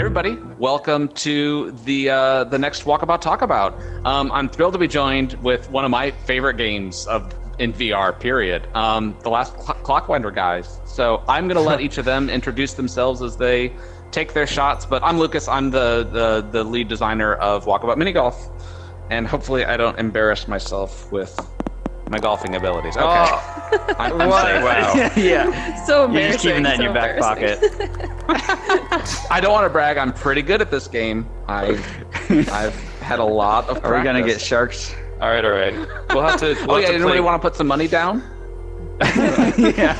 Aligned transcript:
everybody, 0.00 0.38
welcome 0.58 1.08
to 1.08 1.72
the 1.84 2.08
uh, 2.08 2.44
the 2.44 2.58
next 2.58 2.84
Walkabout 2.84 3.20
Talkabout. 3.20 4.06
Um, 4.06 4.32
I'm 4.32 4.48
thrilled 4.48 4.72
to 4.72 4.78
be 4.78 4.88
joined 4.88 5.34
with 5.42 5.70
one 5.70 5.84
of 5.84 5.90
my 5.90 6.10
favorite 6.10 6.56
games 6.56 7.06
of 7.06 7.34
in 7.58 7.74
VR. 7.74 8.18
Period. 8.18 8.66
Um, 8.74 9.14
the 9.20 9.28
last 9.28 9.52
Cl- 9.60 9.78
Clockwinder 9.82 10.34
guys. 10.34 10.80
So 10.86 11.22
I'm 11.28 11.48
going 11.48 11.62
to 11.62 11.68
let 11.68 11.80
each 11.86 11.98
of 11.98 12.06
them 12.06 12.30
introduce 12.30 12.72
themselves 12.72 13.20
as 13.20 13.36
they 13.36 13.74
take 14.10 14.32
their 14.32 14.46
shots. 14.46 14.86
But 14.86 15.02
I'm 15.02 15.18
Lucas. 15.18 15.46
I'm 15.48 15.70
the 15.70 16.08
the, 16.10 16.48
the 16.50 16.64
lead 16.64 16.88
designer 16.88 17.34
of 17.34 17.66
Walkabout 17.66 17.98
Mini 17.98 18.12
Golf, 18.12 18.48
and 19.10 19.26
hopefully 19.26 19.66
I 19.66 19.76
don't 19.76 19.98
embarrass 19.98 20.48
myself 20.48 21.12
with 21.12 21.38
my 22.10 22.18
golfing 22.18 22.56
abilities. 22.56 22.96
Okay. 22.96 23.06
Oh, 23.06 23.94
I'm, 23.98 24.20
I'm. 24.20 24.28
Wow. 24.28 24.94
yeah. 25.16 25.74
So 25.84 26.10
You're 26.10 26.32
just 26.32 26.40
keeping 26.42 26.64
that 26.64 26.74
in 26.74 26.82
your 26.82 26.92
back 26.92 27.18
pocket. 27.18 27.58
I 29.30 29.38
don't 29.40 29.52
want 29.52 29.64
to 29.64 29.70
brag. 29.70 29.96
I'm 29.96 30.12
pretty 30.12 30.42
good 30.42 30.60
at 30.60 30.70
this 30.70 30.88
game. 30.88 31.28
I 31.48 31.80
I've 32.28 32.74
had 33.00 33.20
a 33.20 33.24
lot 33.24 33.68
of. 33.68 33.84
Are 33.84 33.96
we 33.96 34.02
gonna 34.04 34.24
get 34.26 34.40
sharks? 34.40 34.94
All 35.20 35.28
right, 35.28 35.44
all 35.44 35.52
right. 35.52 35.74
We'll 36.10 36.22
have 36.22 36.40
to. 36.40 36.54
We'll 36.66 36.72
Oh 36.72 36.74
have 36.74 36.82
yeah, 36.82 36.88
to 36.88 36.94
anybody 36.94 37.12
play- 37.12 37.20
want 37.20 37.40
to 37.40 37.48
put 37.48 37.56
some 37.56 37.66
money 37.68 37.86
down? 37.88 38.22
yeah. 39.00 39.96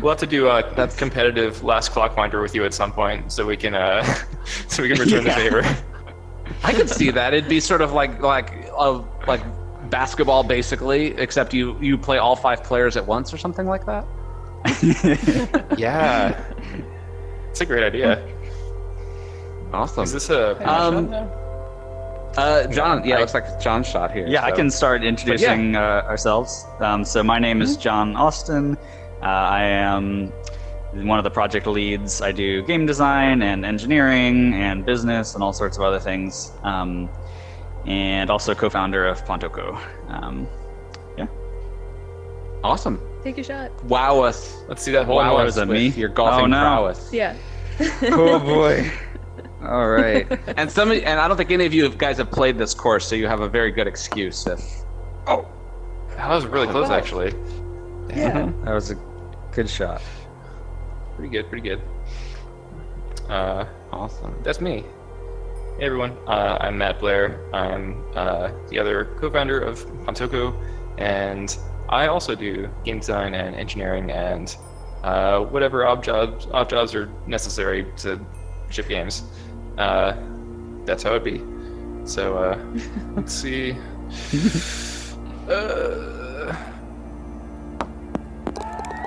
We'll 0.00 0.10
have 0.10 0.18
to 0.18 0.26
do 0.26 0.48
a 0.48 0.62
That's... 0.74 0.96
competitive 0.96 1.62
last 1.62 1.92
clockwinder 1.92 2.42
with 2.42 2.54
you 2.54 2.64
at 2.64 2.74
some 2.74 2.92
point, 2.92 3.30
so 3.32 3.46
we 3.46 3.56
can 3.56 3.74
uh, 3.74 4.02
so 4.68 4.82
we 4.82 4.88
can 4.88 4.98
return 4.98 5.24
Yeah. 5.24 5.34
the 5.34 5.40
favor. 5.62 5.76
I 6.64 6.72
could 6.72 6.90
see 6.90 7.10
that. 7.12 7.34
It'd 7.34 7.48
be 7.48 7.60
sort 7.60 7.80
of 7.82 7.92
like 7.92 8.20
like 8.20 8.50
a 8.76 9.04
like 9.28 9.42
basketball 9.90 10.42
basically, 10.42 11.16
except 11.18 11.54
you 11.54 11.76
you 11.80 11.96
play 11.98 12.18
all 12.18 12.36
five 12.36 12.62
players 12.64 12.96
at 12.96 13.06
once 13.06 13.32
or 13.32 13.38
something 13.38 13.66
like 13.66 13.84
that. 13.86 14.04
yeah, 15.78 16.42
it's 17.50 17.60
a 17.60 17.66
great 17.66 17.84
idea. 17.84 18.26
Awesome. 19.72 20.04
Is 20.04 20.12
this 20.12 20.30
a 20.30 20.56
Um, 20.68 21.12
uh, 22.36 22.66
John, 22.68 23.04
yeah, 23.04 23.14
I- 23.14 23.18
it 23.18 23.20
looks 23.20 23.34
like 23.34 23.60
John's 23.60 23.86
shot 23.88 24.10
here. 24.12 24.26
Yeah, 24.26 24.44
I 24.44 24.50
can 24.52 24.70
start 24.70 25.02
introducing 25.04 25.76
uh, 25.76 26.02
ourselves. 26.06 26.66
Um, 26.80 27.04
so 27.04 27.22
my 27.22 27.38
name 27.38 27.62
is 27.62 27.76
John 27.76 28.14
Austin. 28.16 28.76
Uh, 29.22 29.26
I 29.26 29.62
am 29.64 30.32
one 30.92 31.18
of 31.18 31.24
the 31.24 31.30
project 31.30 31.66
leads. 31.66 32.22
I 32.22 32.32
do 32.32 32.62
game 32.62 32.86
design 32.86 33.42
and 33.42 33.64
engineering 33.64 34.54
and 34.54 34.84
business 34.84 35.34
and 35.34 35.42
all 35.42 35.52
sorts 35.52 35.76
of 35.76 35.82
other 35.82 35.98
things. 36.00 36.52
Um, 36.62 37.08
and 37.86 38.30
also 38.30 38.54
co-founder 38.54 39.06
of 39.06 39.24
Pontoco. 39.24 39.78
Um, 40.08 40.46
yeah. 41.16 41.26
Awesome. 42.64 43.00
Take 43.22 43.38
a 43.38 43.42
shot. 43.42 43.70
Wow 43.84 44.20
us. 44.22 44.62
Let's 44.68 44.82
see 44.82 44.92
that 44.92 45.06
whole 45.06 45.16
Wow 45.16 45.36
us 45.36 45.50
is 45.50 45.54
that, 45.56 45.68
with 45.68 45.76
me? 45.76 45.88
your 45.88 46.08
golfing 46.08 46.44
Oh, 46.44 46.46
no. 46.46 46.60
prowess. 46.60 47.10
Yeah. 47.12 47.36
oh 48.04 48.38
boy. 48.38 48.90
All 49.62 49.88
right. 49.88 50.26
And 50.56 50.70
some 50.70 50.90
and 50.92 51.20
I 51.20 51.28
don't 51.28 51.36
think 51.36 51.50
any 51.50 51.66
of 51.66 51.74
you 51.74 51.88
guys 51.90 52.18
have 52.18 52.30
played 52.30 52.56
this 52.58 52.74
course, 52.74 53.06
so 53.06 53.14
you 53.14 53.26
have 53.26 53.40
a 53.40 53.48
very 53.48 53.70
good 53.70 53.86
excuse 53.86 54.46
if 54.46 54.60
Oh, 55.26 55.46
that 56.16 56.28
was 56.28 56.46
really 56.46 56.68
close, 56.68 56.88
actually. 56.90 57.34
Yeah. 58.08 58.50
That 58.64 58.72
was 58.74 58.90
a 58.90 58.94
good 59.52 59.68
shot. 59.68 60.00
Pretty 61.16 61.30
good, 61.30 61.48
pretty 61.48 61.68
good. 61.68 61.82
Uh, 63.28 63.64
awesome. 63.92 64.34
that's 64.44 64.60
me. 64.60 64.84
Hey 65.78 65.84
everyone, 65.84 66.16
uh, 66.26 66.56
I'm 66.58 66.78
Matt 66.78 67.00
Blair. 67.00 67.38
I'm 67.52 68.02
uh, 68.14 68.50
the 68.70 68.78
other 68.78 69.14
co-founder 69.20 69.60
of 69.60 69.84
Pontoco, 70.06 70.54
and 70.96 71.54
I 71.90 72.06
also 72.06 72.34
do 72.34 72.70
game 72.82 73.00
design 73.00 73.34
and 73.34 73.54
engineering 73.54 74.10
and 74.10 74.56
uh, 75.04 75.40
whatever 75.40 75.86
odd 75.86 76.02
jobs, 76.02 76.46
odd 76.50 76.70
jobs 76.70 76.94
are 76.94 77.10
necessary 77.26 77.86
to 77.98 78.18
ship 78.70 78.88
games. 78.88 79.24
Uh, 79.76 80.16
that's 80.86 81.02
how 81.02 81.14
it 81.14 81.22
be. 81.24 81.42
So 82.06 82.38
uh, 82.38 82.58
let's 83.14 83.34
see. 83.34 83.76
Uh, 85.46 86.52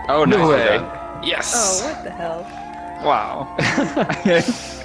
Oh 0.08 0.24
no 0.24 0.38
nicely 0.38 0.56
way. 0.56 1.28
Yes. 1.28 1.82
Oh, 1.84 1.90
what 1.90 2.04
the 2.06 2.12
hell? 2.12 2.48
Wow. 3.04 4.74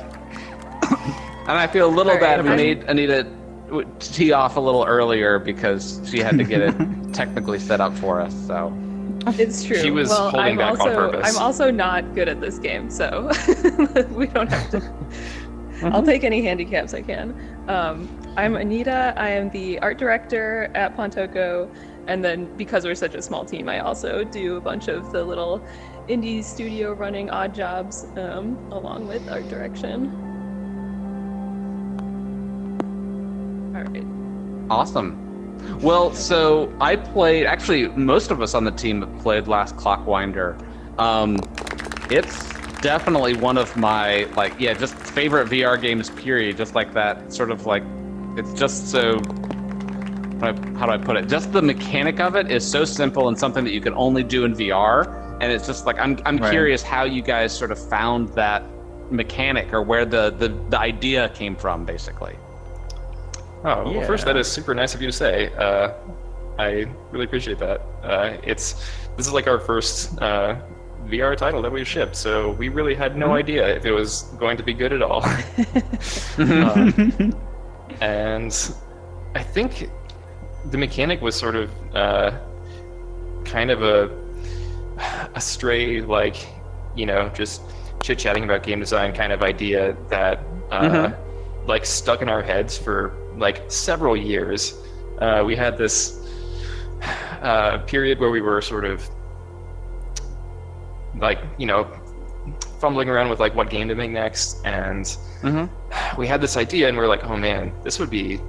And 1.46 1.58
I 1.58 1.66
feel 1.66 1.86
a 1.86 1.90
little 1.94 2.12
All 2.12 2.18
right, 2.18 2.36
bad 2.36 2.42
we 2.42 2.48
I'm- 2.48 2.56
made 2.56 2.84
Anita 2.84 3.24
w- 3.66 3.88
tee 3.98 4.32
off 4.32 4.56
a 4.56 4.60
little 4.60 4.84
earlier 4.84 5.38
because 5.38 6.00
she 6.04 6.20
had 6.20 6.38
to 6.38 6.44
get 6.44 6.60
it 6.62 6.74
technically 7.12 7.58
set 7.58 7.80
up 7.80 7.94
for 7.98 8.20
us. 8.20 8.34
So 8.46 8.72
It's 9.26 9.62
true. 9.62 9.76
She 9.76 9.90
was 9.90 10.08
well, 10.08 10.30
holding 10.30 10.40
I'm 10.40 10.56
back 10.56 10.72
on 10.72 10.80
also, 10.80 10.94
purpose. 11.10 11.36
I'm 11.36 11.42
also 11.42 11.70
not 11.70 12.14
good 12.14 12.28
at 12.28 12.40
this 12.40 12.58
game, 12.58 12.90
so 12.90 13.30
we 14.10 14.26
don't 14.26 14.48
have 14.50 14.70
to. 14.70 14.94
I'll 15.92 16.02
take 16.02 16.24
any 16.24 16.40
handicaps 16.42 16.94
I 16.94 17.02
can. 17.02 17.34
Um, 17.68 18.08
I'm 18.38 18.56
Anita. 18.56 19.12
I 19.16 19.28
am 19.28 19.50
the 19.50 19.78
art 19.80 19.98
director 19.98 20.70
at 20.74 20.96
Pontoco, 20.96 21.68
and 22.06 22.24
then 22.24 22.46
because 22.56 22.84
we're 22.86 22.94
such 22.94 23.14
a 23.14 23.20
small 23.20 23.44
team, 23.44 23.68
I 23.68 23.80
also 23.80 24.24
do 24.24 24.56
a 24.56 24.60
bunch 24.62 24.88
of 24.88 25.12
the 25.12 25.22
little 25.22 25.62
indie 26.08 26.42
studio 26.42 26.92
running 26.94 27.28
odd 27.28 27.54
jobs 27.54 28.06
um, 28.16 28.56
along 28.72 29.08
with 29.08 29.28
art 29.28 29.46
direction. 29.48 30.23
Right. 33.82 34.04
awesome. 34.70 35.20
Well, 35.80 36.12
so 36.14 36.72
I 36.80 36.96
played. 36.96 37.46
Actually, 37.46 37.88
most 37.88 38.30
of 38.30 38.42
us 38.42 38.54
on 38.54 38.64
the 38.64 38.70
team 38.70 39.00
have 39.02 39.22
played 39.22 39.48
Last 39.48 39.76
Clockwinder. 39.76 40.58
Um, 40.98 41.36
it's 42.10 42.52
definitely 42.80 43.34
one 43.34 43.56
of 43.56 43.74
my 43.76 44.24
like 44.36 44.58
yeah, 44.60 44.74
just 44.74 44.94
favorite 44.94 45.48
VR 45.48 45.80
games. 45.80 46.10
Period. 46.10 46.56
Just 46.56 46.74
like 46.74 46.92
that, 46.94 47.32
sort 47.32 47.50
of 47.50 47.66
like 47.66 47.82
it's 48.36 48.52
just 48.52 48.88
so. 48.90 49.20
How 50.40 50.52
do 50.52 50.60
I- 50.60 50.78
how 50.78 50.86
do 50.86 50.92
I 50.92 50.98
put 50.98 51.16
it? 51.16 51.28
Just 51.28 51.52
the 51.52 51.62
mechanic 51.62 52.20
of 52.20 52.34
it 52.36 52.50
is 52.50 52.68
so 52.68 52.84
simple 52.84 53.28
and 53.28 53.38
something 53.38 53.64
that 53.64 53.72
you 53.72 53.80
can 53.80 53.94
only 53.94 54.22
do 54.22 54.44
in 54.44 54.52
VR. 54.54 55.38
And 55.40 55.50
it's 55.50 55.66
just 55.66 55.86
like 55.86 55.98
I'm 55.98 56.18
I'm 56.26 56.36
Right. 56.36 56.50
curious 56.50 56.82
how 56.82 57.04
you 57.04 57.22
guys 57.22 57.56
sort 57.56 57.70
of 57.70 57.78
found 57.88 58.28
that 58.30 58.62
mechanic 59.10 59.72
or 59.72 59.82
where 59.82 60.04
the 60.04 60.30
the, 60.30 60.48
the 60.68 60.78
idea 60.78 61.28
came 61.30 61.56
from, 61.56 61.84
basically. 61.86 62.36
Oh, 63.64 63.90
well, 63.90 64.06
first, 64.06 64.26
that 64.26 64.36
is 64.36 64.50
super 64.50 64.74
nice 64.74 64.94
of 64.94 65.00
you 65.00 65.08
to 65.08 65.12
say. 65.12 65.52
Uh, 65.54 65.94
I 66.58 66.86
really 67.10 67.24
appreciate 67.24 67.58
that. 67.58 67.80
Uh, 68.02 68.36
it's 68.42 68.74
this 69.16 69.26
is 69.26 69.32
like 69.32 69.46
our 69.46 69.58
first 69.58 70.20
uh, 70.20 70.56
VR 71.06 71.36
title 71.36 71.62
that 71.62 71.72
we've 71.72 71.88
shipped, 71.88 72.14
so 72.14 72.50
we 72.52 72.68
really 72.68 72.94
had 72.94 73.16
no 73.16 73.34
idea 73.34 73.66
if 73.74 73.86
it 73.86 73.92
was 73.92 74.22
going 74.38 74.56
to 74.58 74.62
be 74.62 74.74
good 74.74 74.92
at 74.92 75.02
all. 75.02 75.24
Um, 76.36 77.32
and 78.00 78.74
I 79.36 79.42
think 79.42 79.88
the 80.70 80.78
mechanic 80.78 81.20
was 81.22 81.36
sort 81.36 81.54
of 81.54 81.70
uh, 81.94 82.32
kind 83.44 83.70
of 83.70 83.82
a 83.82 84.10
a 85.34 85.40
stray, 85.40 86.00
like 86.00 86.36
you 86.96 87.06
know, 87.06 87.28
just 87.30 87.62
chit 88.02 88.18
chatting 88.18 88.44
about 88.44 88.62
game 88.62 88.80
design 88.80 89.14
kind 89.14 89.32
of 89.32 89.42
idea 89.42 89.96
that 90.08 90.40
uh, 90.70 91.12
like 91.66 91.86
stuck 91.86 92.20
in 92.20 92.28
our 92.28 92.42
heads 92.42 92.76
for 92.76 93.14
like 93.36 93.62
several 93.70 94.16
years. 94.16 94.74
Uh, 95.20 95.42
we 95.46 95.54
had 95.56 95.76
this 95.78 96.20
uh, 97.42 97.78
period 97.86 98.18
where 98.18 98.30
we 98.30 98.40
were 98.40 98.60
sort 98.60 98.84
of 98.84 99.08
like 101.18 101.38
you 101.58 101.66
know 101.66 101.88
fumbling 102.80 103.08
around 103.08 103.28
with 103.30 103.40
like 103.40 103.54
what 103.54 103.70
game 103.70 103.88
to 103.88 103.94
make 103.94 104.10
next 104.10 104.64
and 104.64 105.16
Mm-hmm. 105.42 106.18
we 106.18 106.26
had 106.26 106.40
this 106.40 106.56
idea 106.56 106.88
and 106.88 106.96
we 106.96 107.04
are 107.04 107.06
like 107.08 107.22
oh 107.24 107.36
man 107.36 107.70
this 107.82 107.98
would 107.98 108.08
be 108.08 108.40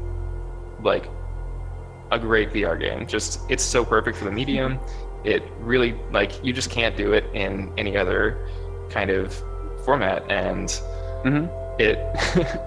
like 0.82 1.10
a 2.12 2.18
great 2.18 2.52
vr 2.52 2.80
game 2.80 3.06
just 3.06 3.42
it's 3.52 3.64
so 3.64 3.84
perfect 3.84 4.18
for 4.18 4.24
the 4.24 4.32
medium 4.32 4.80
it 5.26 5.44
really 5.60 5.94
like 6.14 6.42
you 6.42 6.54
just 6.54 6.70
can't 6.72 6.96
do 6.96 7.12
it 7.12 7.26
in 7.34 7.70
any 7.78 7.98
other 7.98 8.48
kind 8.90 9.10
of 9.10 9.34
format 9.84 10.24
and 10.32 10.70
Mhm. 11.26 11.50
it 11.80 11.98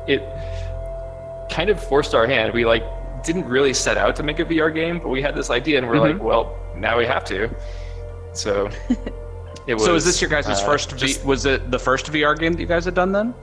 it 0.08 0.20
kind 1.50 1.70
of 1.70 1.82
forced 1.82 2.14
our 2.14 2.26
hand 2.26 2.52
we 2.52 2.64
like 2.64 2.84
didn't 3.24 3.44
really 3.46 3.74
set 3.74 3.96
out 3.96 4.14
to 4.16 4.22
make 4.22 4.38
a 4.38 4.44
vr 4.44 4.72
game 4.72 4.98
but 4.98 5.08
we 5.08 5.20
had 5.22 5.34
this 5.34 5.50
idea 5.50 5.78
and 5.78 5.88
we're 5.88 5.94
Mhm. 5.96 6.12
like 6.14 6.22
well 6.22 6.56
now 6.76 6.96
we 6.98 7.04
have 7.06 7.24
to 7.24 7.50
so 8.32 8.68
it 9.66 9.74
was 9.74 9.84
So 9.84 9.94
is 9.94 10.04
this 10.04 10.20
your 10.20 10.30
guys' 10.30 10.46
uh, 10.48 10.54
first? 10.64 10.92
V- 10.92 10.98
just 10.98 11.24
was 11.24 11.44
it 11.46 11.70
the 11.70 11.78
first 11.78 12.06
VR 12.12 12.38
game 12.38 12.52
that 12.54 12.60
you 12.60 12.66
guys 12.66 12.84
had 12.84 12.94
done 12.94 13.12
then? 13.12 13.34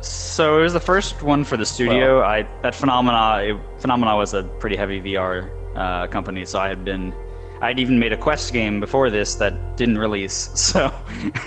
So 0.00 0.58
it 0.58 0.62
was 0.62 0.72
the 0.72 0.80
first 0.80 1.22
one 1.22 1.44
for 1.44 1.56
the 1.56 1.66
studio. 1.66 2.22
I 2.22 2.46
that 2.62 2.74
phenomena 2.74 3.42
it, 3.54 3.56
phenomena 3.80 4.16
was 4.16 4.34
a 4.34 4.42
pretty 4.60 4.76
heavy 4.76 5.00
VR 5.00 5.50
uh, 5.76 6.06
company, 6.08 6.44
so 6.44 6.58
I 6.58 6.68
had 6.68 6.84
been. 6.84 7.12
I'd 7.60 7.78
even 7.80 7.98
made 7.98 8.12
a 8.12 8.16
Quest 8.16 8.52
game 8.52 8.78
before 8.80 9.10
this 9.10 9.34
that 9.36 9.76
didn't 9.76 9.98
release, 9.98 10.50
so 10.54 10.92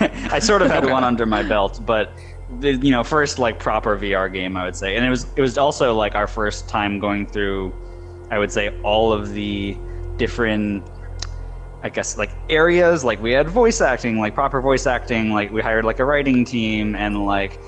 I 0.30 0.38
sort 0.38 0.62
of 0.62 0.70
had 0.70 0.84
one 0.88 1.02
under 1.04 1.26
my 1.26 1.42
belt. 1.42 1.80
But 1.84 2.12
the 2.60 2.74
you 2.74 2.90
know 2.90 3.04
first 3.04 3.38
like 3.38 3.58
proper 3.58 3.96
VR 3.96 4.32
game, 4.32 4.56
I 4.56 4.64
would 4.64 4.76
say, 4.76 4.96
and 4.96 5.04
it 5.04 5.10
was 5.10 5.26
it 5.36 5.40
was 5.40 5.58
also 5.58 5.94
like 5.94 6.14
our 6.14 6.26
first 6.26 6.68
time 6.68 6.98
going 6.98 7.26
through, 7.26 7.72
I 8.30 8.38
would 8.38 8.52
say 8.52 8.78
all 8.82 9.12
of 9.12 9.32
the 9.32 9.76
different 10.16 10.84
I 11.84 11.88
guess 11.88 12.16
like 12.16 12.30
areas 12.48 13.02
like 13.02 13.20
we 13.20 13.32
had 13.32 13.48
voice 13.48 13.80
acting, 13.80 14.18
like 14.18 14.34
proper 14.34 14.60
voice 14.60 14.86
acting, 14.86 15.32
like 15.32 15.50
we 15.50 15.60
hired 15.60 15.84
like 15.84 15.98
a 15.98 16.04
writing 16.04 16.44
team 16.44 16.94
and 16.94 17.26
like 17.26 17.58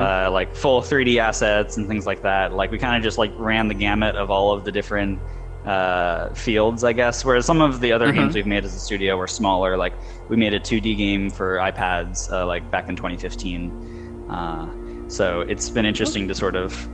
uh, 0.00 0.30
like 0.30 0.56
full 0.56 0.80
3D 0.82 1.18
assets 1.18 1.76
and 1.76 1.86
things 1.86 2.04
like 2.04 2.22
that. 2.22 2.52
Like 2.52 2.72
we 2.72 2.78
kind 2.78 2.96
of 2.96 3.02
just 3.02 3.16
like 3.18 3.32
ran 3.36 3.68
the 3.68 3.74
gamut 3.74 4.16
of 4.16 4.28
all 4.30 4.52
of 4.52 4.64
the 4.64 4.72
different 4.72 5.20
uh, 5.64 6.30
fields, 6.34 6.82
I 6.82 6.92
guess. 6.92 7.24
Whereas 7.24 7.46
some 7.46 7.60
of 7.60 7.80
the 7.80 7.92
other 7.92 8.10
games 8.12 8.34
we've 8.34 8.46
made 8.46 8.64
as 8.64 8.74
a 8.74 8.78
studio 8.80 9.16
were 9.16 9.28
smaller. 9.28 9.76
Like 9.76 9.92
we 10.28 10.36
made 10.36 10.52
a 10.54 10.58
2D 10.60 10.96
game 10.96 11.30
for 11.30 11.56
iPads 11.58 12.32
uh, 12.32 12.46
like 12.46 12.68
back 12.72 12.88
in 12.88 12.96
2015. 12.96 13.99
Uh, 14.30 14.68
so 15.08 15.40
it's 15.40 15.68
been 15.68 15.84
interesting 15.84 16.28
to 16.28 16.34
sort 16.34 16.54
of 16.54 16.88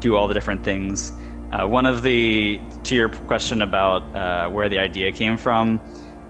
do 0.00 0.16
all 0.16 0.26
the 0.26 0.34
different 0.34 0.64
things. 0.64 1.12
Uh, 1.52 1.66
one 1.66 1.86
of 1.86 2.02
the 2.02 2.58
to 2.84 2.94
your 2.94 3.08
question 3.08 3.62
about 3.62 4.02
uh, 4.16 4.48
where 4.48 4.68
the 4.68 4.78
idea 4.78 5.12
came 5.12 5.36
from, 5.36 5.80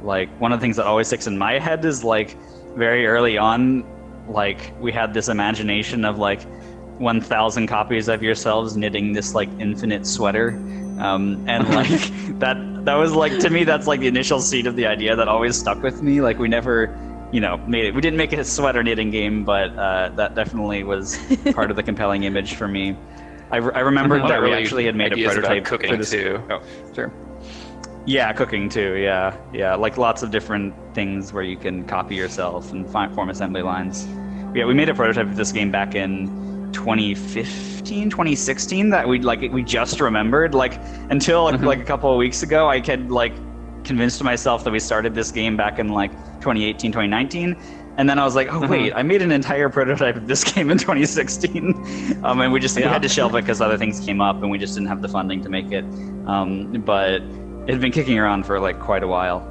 like 0.03 0.29
one 0.41 0.53
of 0.53 0.61
the 0.61 0.65
things 0.65 0.77
that 0.77 0.87
always 0.87 1.07
sticks 1.07 1.27
in 1.27 1.39
my 1.39 1.59
head 1.59 1.85
is 1.85 2.05
like 2.05 2.37
very 2.77 3.07
early 3.07 3.39
on, 3.39 3.85
like 4.29 4.75
we 4.81 4.93
had 4.93 5.15
this 5.15 5.29
imagination 5.29 6.05
of 6.05 6.19
like 6.19 6.43
1,000 6.99 7.67
copies 7.67 8.09
of 8.09 8.23
yourselves 8.23 8.77
knitting 8.77 9.13
this 9.13 9.35
like 9.35 9.49
infinite 9.59 10.07
sweater, 10.07 10.51
um, 10.99 11.43
and 11.49 11.69
like 11.75 12.39
that 12.39 12.57
that 12.85 12.95
was 12.95 13.15
like 13.15 13.39
to 13.39 13.51
me 13.51 13.65
that's 13.65 13.87
like 13.87 14.01
the 14.01 14.09
initial 14.09 14.41
seed 14.41 14.67
of 14.67 14.77
the 14.77 14.87
idea 14.87 15.17
that 15.17 15.29
always 15.29 15.57
stuck 15.57 15.83
with 15.83 16.03
me. 16.03 16.21
Like 16.21 16.39
we 16.39 16.49
never. 16.49 16.99
You 17.35 17.41
know, 17.41 17.57
made 17.67 17.87
it. 17.87 17.95
We 17.95 18.01
didn't 18.01 18.17
make 18.17 18.33
it 18.33 18.39
a 18.39 18.45
sweater 18.45 18.85
knitting 18.85 19.11
game, 19.11 19.45
but 19.45 19.77
uh, 19.77 20.11
that 20.11 20.37
definitely 20.37 20.85
was 20.85 21.19
part 21.53 21.69
of 21.69 21.77
the 21.77 21.83
compelling 21.83 22.23
image 22.23 22.55
for 22.55 22.69
me. 22.69 22.97
I, 23.51 23.57
re- 23.57 23.75
I 23.75 23.81
remembered 23.81 24.21
One 24.21 24.31
that 24.31 24.41
we 24.41 24.53
actually 24.53 24.85
had 24.85 24.95
made 24.95 25.13
a 25.13 25.25
prototype 25.25 25.65
cooking 25.65 25.91
for 25.91 25.97
this. 25.97 26.11
too. 26.11 26.41
Oh, 26.49 26.63
sure. 26.95 27.13
Yeah, 28.07 28.33
cooking 28.33 28.69
too. 28.69 28.95
Yeah, 28.99 29.37
yeah, 29.53 29.75
like 29.75 29.99
lots 29.99 30.23
of 30.23 30.31
different 30.31 30.75
things 30.95 31.33
where 31.33 31.43
you 31.43 31.57
can 31.57 31.85
copy 31.85 32.15
yourself 32.15 32.71
and 32.71 32.89
find, 32.89 33.13
form 33.13 33.31
assembly 33.31 33.63
lines. 33.63 34.07
Yeah, 34.55 34.67
we 34.67 34.75
made 34.75 34.89
a 34.89 34.95
prototype 34.95 35.27
of 35.27 35.35
this 35.35 35.51
game 35.51 35.73
back 35.73 35.97
in 35.97 36.71
2015, 36.73 38.11
2016 38.11 38.91
that 38.91 39.09
we 39.09 39.19
like 39.19 39.41
we 39.53 39.65
just 39.65 40.01
remembered. 40.01 40.55
Like 40.55 40.79
until 41.11 41.45
like, 41.45 41.61
like 41.63 41.81
a 41.81 41.85
couple 41.85 42.13
of 42.13 42.19
weeks 42.19 42.45
ago, 42.45 42.69
I 42.69 42.79
had 42.79 43.11
like 43.11 43.35
convinced 43.85 44.23
myself 44.23 44.65
that 44.65 44.71
we 44.73 44.81
started 44.81 45.15
this 45.15 45.31
game 45.31 45.57
back 45.57 45.79
in 45.79 45.89
like 45.89 46.11
2018, 46.41 46.91
2019. 46.91 47.57
And 47.97 48.09
then 48.11 48.19
I 48.19 48.25
was 48.25 48.35
like, 48.35 48.49
oh 48.53 48.67
wait, 48.67 48.93
I 48.93 49.03
made 49.05 49.23
an 49.23 49.31
entire 49.31 49.69
prototype 49.69 50.17
of 50.17 50.27
this 50.27 50.43
game 50.53 50.71
in 50.71 50.79
2016, 50.79 52.19
um, 52.25 52.41
and 52.41 52.53
we 52.53 52.59
just 52.59 52.75
we 52.77 52.83
had 52.83 53.03
to 53.03 53.09
shelve 53.09 53.37
it 53.37 53.43
because 53.43 53.61
other 53.61 53.79
things 53.79 54.01
came 54.01 54.21
up, 54.21 54.43
and 54.43 54.51
we 54.51 54.59
just 54.59 54.75
didn't 54.75 54.89
have 54.89 55.01
the 55.01 55.09
funding 55.09 55.41
to 55.43 55.49
make 55.49 55.71
it. 55.71 55.85
Um, 56.27 56.73
but 56.85 57.23
it 57.23 57.69
had 57.71 57.81
been 57.81 57.93
kicking 57.93 58.19
around 58.19 58.47
for 58.47 58.59
like 58.59 58.81
quite 58.81 59.05
a 59.05 59.07
while. 59.07 59.49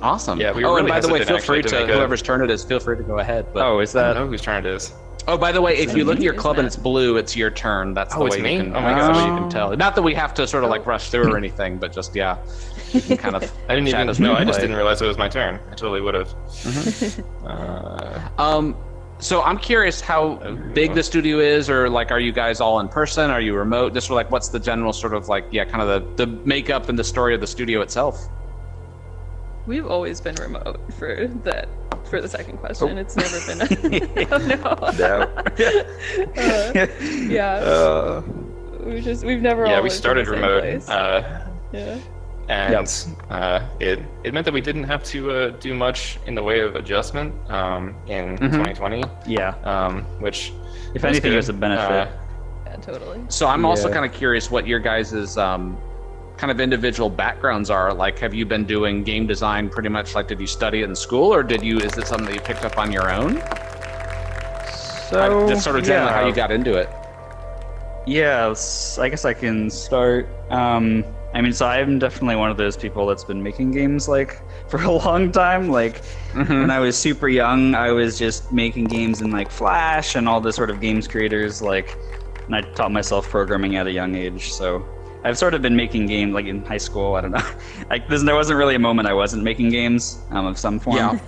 Awesome. 0.00 0.40
Yeah, 0.40 0.52
we 0.52 0.62
were 0.64 0.70
oh, 0.70 0.76
and 0.76 0.86
by 0.88 1.00
the 1.00 1.08
way, 1.08 1.24
feel 1.24 1.38
free 1.38 1.62
to, 1.62 1.68
to 1.68 1.84
a- 1.84 1.86
whoever's 1.86 2.22
turn 2.22 2.40
it 2.42 2.50
is, 2.50 2.62
feel 2.64 2.78
free 2.80 2.96
to 2.96 3.02
go 3.02 3.18
ahead. 3.18 3.46
But 3.52 3.64
Oh, 3.66 3.80
is 3.80 3.94
I 3.96 4.02
that? 4.02 4.12
don't 4.14 4.24
know 4.26 4.30
whose 4.30 4.42
turn 4.42 4.64
it 4.64 4.68
is. 4.72 4.92
Oh, 5.28 5.38
by 5.38 5.52
the 5.52 5.60
way, 5.62 5.76
if 5.76 5.96
you 5.96 6.04
look 6.04 6.16
at 6.16 6.22
your 6.22 6.34
Is 6.34 6.40
club 6.40 6.58
and 6.58 6.66
it's 6.66 6.74
blue, 6.74 7.16
it's 7.16 7.36
your 7.36 7.50
turn. 7.52 7.94
That's 7.94 8.12
the 8.12 8.20
Oh, 8.20 8.24
way 8.24 8.28
it's 8.28 8.36
you 8.38 8.42
me? 8.42 8.56
can. 8.56 8.74
Oh 8.76 8.80
my 8.80 8.92
that's 8.94 9.06
the 9.06 9.12
gosh. 9.12 9.28
you 9.28 9.36
can 9.40 9.48
tell. 9.50 9.76
Not 9.76 9.94
that 9.94 10.02
we 10.02 10.14
have 10.14 10.34
to 10.34 10.46
sort 10.48 10.64
of 10.64 10.70
like 10.70 10.84
rush 10.86 11.10
through 11.10 11.32
or 11.32 11.36
anything, 11.36 11.78
but 11.78 11.92
just 11.92 12.16
yeah, 12.16 12.38
you 12.42 12.42
can 12.42 12.71
kind 13.18 13.36
of. 13.36 13.42
I 13.68 13.74
didn't 13.74 13.88
even 13.88 14.22
know. 14.22 14.34
I 14.34 14.44
just 14.44 14.60
didn't 14.60 14.76
realize 14.76 15.00
it 15.02 15.06
was 15.06 15.18
my 15.18 15.28
turn. 15.28 15.58
I 15.70 15.74
totally 15.74 16.00
would 16.00 16.14
have. 16.14 16.34
Uh, 17.44 18.28
Um, 18.38 18.76
so 19.18 19.42
I'm 19.42 19.58
curious 19.58 20.00
how 20.00 20.34
big 20.74 20.94
the 20.94 21.02
studio 21.02 21.38
is, 21.38 21.70
or 21.70 21.88
like, 21.88 22.10
are 22.10 22.18
you 22.18 22.32
guys 22.32 22.60
all 22.60 22.80
in 22.80 22.88
person? 22.88 23.30
Are 23.30 23.40
you 23.40 23.54
remote? 23.54 23.94
Just 23.94 24.10
like, 24.10 24.30
what's 24.32 24.48
the 24.48 24.58
general 24.58 24.92
sort 24.92 25.14
of 25.14 25.28
like, 25.28 25.44
yeah, 25.52 25.64
kind 25.64 25.80
of 25.82 26.16
the 26.16 26.26
the 26.26 26.32
makeup 26.44 26.88
and 26.88 26.98
the 26.98 27.04
story 27.04 27.34
of 27.34 27.40
the 27.40 27.46
studio 27.46 27.82
itself? 27.82 28.28
We've 29.66 29.86
always 29.86 30.20
been 30.20 30.34
remote 30.36 30.80
for 30.98 31.28
that 31.44 31.68
for 32.10 32.20
the 32.20 32.28
second 32.28 32.58
question. 32.58 32.98
It's 32.98 33.14
never 33.16 33.38
been. 33.46 33.60
A, 34.18 34.26
oh 34.32 34.90
no. 34.98 35.20
Uh, 36.36 36.86
yeah, 37.30 37.54
Uh, 37.54 38.22
we 38.84 39.00
just 39.00 39.24
we've 39.24 39.40
never. 39.40 39.66
yeah, 39.66 39.80
we 39.80 39.88
started 39.88 40.26
remote, 40.26 40.64
uh, 40.88 41.44
yeah. 41.72 41.96
And 42.48 42.88
uh, 43.30 43.66
it 43.80 44.00
it 44.24 44.34
meant 44.34 44.44
that 44.44 44.52
we 44.54 44.60
didn't 44.60 44.84
have 44.84 45.02
to 45.04 45.30
uh, 45.30 45.48
do 45.60 45.74
much 45.74 46.18
in 46.26 46.34
the 46.34 46.42
way 46.42 46.60
of 46.60 46.74
adjustment 46.76 47.32
um, 47.50 47.94
in 48.08 48.36
2020, 48.36 49.04
yeah. 49.26 49.54
um, 49.64 50.02
which 50.20 50.52
If 50.94 51.04
anything, 51.04 51.30
good. 51.30 51.36
was 51.36 51.48
a 51.48 51.52
benefit. 51.52 51.90
Uh, 51.90 52.06
Yeah, 52.66 52.76
totally. 52.76 53.20
So 53.28 53.46
I'm 53.46 53.64
also 53.64 53.88
Yeah. 53.88 53.94
kind 53.94 54.06
of 54.06 54.12
curious 54.12 54.50
what 54.50 54.66
your 54.66 54.80
guys' 54.80 55.36
um, 55.38 55.76
kind 56.36 56.50
of 56.50 56.60
individual 56.60 57.08
backgrounds 57.10 57.70
are. 57.70 57.92
Like, 57.94 58.18
have 58.18 58.34
you 58.34 58.44
been 58.46 58.64
doing 58.64 59.04
game 59.04 59.26
design 59.26 59.68
pretty 59.68 59.88
much 59.90 60.14
like 60.14 60.26
did 60.28 60.40
you 60.40 60.46
study 60.46 60.80
it 60.82 60.88
in 60.88 60.96
school, 60.96 61.32
or 61.32 61.42
did 61.42 61.62
you? 61.62 61.78
Is 61.78 61.96
it 61.98 62.06
something 62.06 62.26
that 62.26 62.34
you 62.34 62.40
picked 62.40 62.64
up 62.64 62.76
on 62.78 62.90
your 62.92 63.10
own? 63.12 63.40
so 65.08 65.46
Just 65.48 65.62
sort 65.62 65.76
of 65.76 65.84
generally 65.84 66.10
yeah. 66.10 66.14
how 66.20 66.26
you 66.26 66.34
got 66.34 66.50
into 66.50 66.74
it. 66.76 66.88
Yeah, 68.06 68.52
I 68.98 69.08
guess 69.08 69.24
I 69.24 69.34
can 69.34 69.70
start. 69.70 70.26
Um, 70.50 71.04
I 71.34 71.40
mean, 71.40 71.52
so 71.52 71.66
I'm 71.66 71.98
definitely 71.98 72.36
one 72.36 72.50
of 72.50 72.56
those 72.56 72.76
people 72.76 73.06
that's 73.06 73.24
been 73.24 73.42
making 73.42 73.70
games 73.70 74.08
like 74.08 74.40
for 74.68 74.82
a 74.82 74.90
long 74.90 75.32
time. 75.32 75.70
Like 75.70 76.04
when 76.34 76.70
I 76.70 76.78
was 76.78 76.96
super 76.96 77.28
young, 77.28 77.74
I 77.74 77.90
was 77.90 78.18
just 78.18 78.52
making 78.52 78.84
games 78.84 79.22
in 79.22 79.30
like 79.30 79.50
Flash 79.50 80.14
and 80.14 80.28
all 80.28 80.40
the 80.40 80.52
sort 80.52 80.70
of 80.70 80.80
games 80.80 81.08
creators. 81.08 81.62
Like, 81.62 81.96
and 82.46 82.54
I 82.54 82.60
taught 82.60 82.92
myself 82.92 83.28
programming 83.28 83.76
at 83.76 83.86
a 83.86 83.92
young 83.92 84.14
age. 84.14 84.52
So 84.52 84.86
I've 85.24 85.38
sort 85.38 85.54
of 85.54 85.62
been 85.62 85.76
making 85.76 86.06
games 86.06 86.34
like 86.34 86.46
in 86.46 86.64
high 86.64 86.78
school. 86.78 87.14
I 87.14 87.20
don't 87.22 87.32
know. 87.32 87.50
Like 87.90 88.08
there 88.08 88.34
wasn't 88.34 88.58
really 88.58 88.74
a 88.74 88.78
moment 88.78 89.08
I 89.08 89.14
wasn't 89.14 89.42
making 89.42 89.70
games 89.70 90.20
um, 90.30 90.46
of 90.46 90.58
some 90.58 90.78
form. 90.78 90.96
Yeah. 90.96 91.18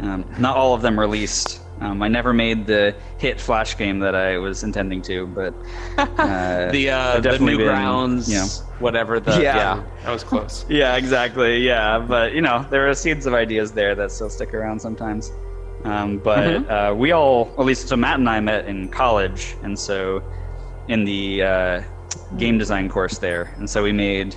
Um, 0.00 0.24
not 0.38 0.56
all 0.56 0.74
of 0.74 0.82
them 0.82 0.98
released. 0.98 1.60
Um, 1.80 2.02
I 2.02 2.08
never 2.08 2.32
made 2.32 2.66
the 2.66 2.94
hit 3.18 3.38
Flash 3.40 3.76
game 3.76 3.98
that 3.98 4.14
I 4.14 4.38
was 4.38 4.62
intending 4.62 5.02
to, 5.02 5.26
but 5.26 5.54
uh, 5.98 6.70
The 6.70 6.90
uh, 6.90 6.98
I've 7.16 7.22
the 7.22 7.30
definitely 7.30 7.58
been, 7.58 7.66
Newgrounds, 7.66 8.28
you 8.28 8.34
know. 8.36 8.46
whatever 8.78 9.20
the 9.20 9.32
Yeah. 9.32 9.56
yeah. 9.56 9.84
that 10.04 10.10
was 10.12 10.24
close. 10.24 10.64
yeah, 10.70 10.96
exactly. 10.96 11.58
Yeah, 11.58 11.98
but 11.98 12.32
you 12.32 12.40
know, 12.40 12.64
there 12.70 12.88
are 12.88 12.94
seeds 12.94 13.26
of 13.26 13.34
ideas 13.34 13.72
there 13.72 13.94
that 13.94 14.10
still 14.10 14.30
stick 14.30 14.54
around 14.54 14.80
sometimes. 14.80 15.32
Um, 15.84 16.18
but 16.18 16.68
uh, 16.68 16.94
we 16.96 17.12
all, 17.12 17.54
at 17.58 17.64
least, 17.64 17.88
so 17.88 17.96
Matt 17.96 18.18
and 18.18 18.28
I 18.28 18.40
met 18.40 18.66
in 18.66 18.88
college, 18.88 19.54
and 19.62 19.78
so 19.78 20.22
in 20.88 21.04
the 21.04 21.42
uh, 21.42 21.82
game 22.38 22.58
design 22.58 22.88
course 22.88 23.18
there, 23.18 23.54
and 23.58 23.68
so 23.68 23.82
we 23.82 23.92
made 23.92 24.34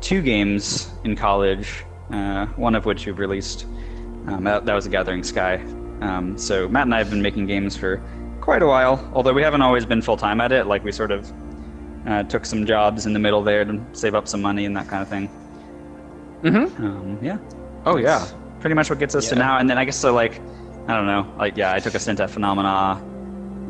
two 0.00 0.22
games 0.22 0.90
in 1.04 1.16
college. 1.16 1.84
Uh, 2.12 2.46
one 2.54 2.76
of 2.76 2.86
which 2.86 3.04
we've 3.04 3.18
released. 3.18 3.64
Um, 4.28 4.44
that, 4.44 4.64
that 4.64 4.74
was 4.74 4.86
a 4.86 4.88
Gathering 4.88 5.24
Sky. 5.24 5.56
Um, 6.00 6.36
so 6.38 6.68
Matt 6.68 6.82
and 6.84 6.94
I 6.94 6.98
have 6.98 7.10
been 7.10 7.22
making 7.22 7.46
games 7.46 7.76
for 7.76 8.02
quite 8.40 8.62
a 8.62 8.66
while, 8.66 9.08
although 9.14 9.32
we 9.32 9.42
haven't 9.42 9.62
always 9.62 9.86
been 9.86 10.02
full 10.02 10.16
time 10.16 10.40
at 10.40 10.52
it. 10.52 10.66
Like 10.66 10.84
we 10.84 10.92
sort 10.92 11.10
of 11.10 11.32
uh, 12.06 12.22
took 12.24 12.44
some 12.46 12.64
jobs 12.66 13.06
in 13.06 13.12
the 13.12 13.18
middle 13.18 13.42
there 13.42 13.64
to 13.64 13.80
save 13.92 14.14
up 14.14 14.28
some 14.28 14.40
money 14.42 14.64
and 14.66 14.76
that 14.76 14.88
kind 14.88 15.02
of 15.02 15.08
thing. 15.08 15.28
Mm-hmm. 16.42 16.84
Um, 16.84 17.18
yeah. 17.22 17.38
Oh 17.84 17.96
yeah. 17.96 18.26
Pretty 18.60 18.74
much 18.74 18.90
what 18.90 18.98
gets 18.98 19.14
us 19.14 19.28
to 19.30 19.34
now. 19.34 19.58
And 19.58 19.68
then 19.68 19.78
I 19.78 19.84
guess 19.84 19.96
so, 19.96 20.12
like, 20.14 20.40
I 20.88 20.94
don't 20.94 21.06
know. 21.06 21.32
Like, 21.38 21.56
yeah, 21.56 21.72
I 21.72 21.78
took 21.80 21.94
a 21.94 21.98
stint 21.98 22.20
at 22.20 22.30
Phenomena. 22.30 23.02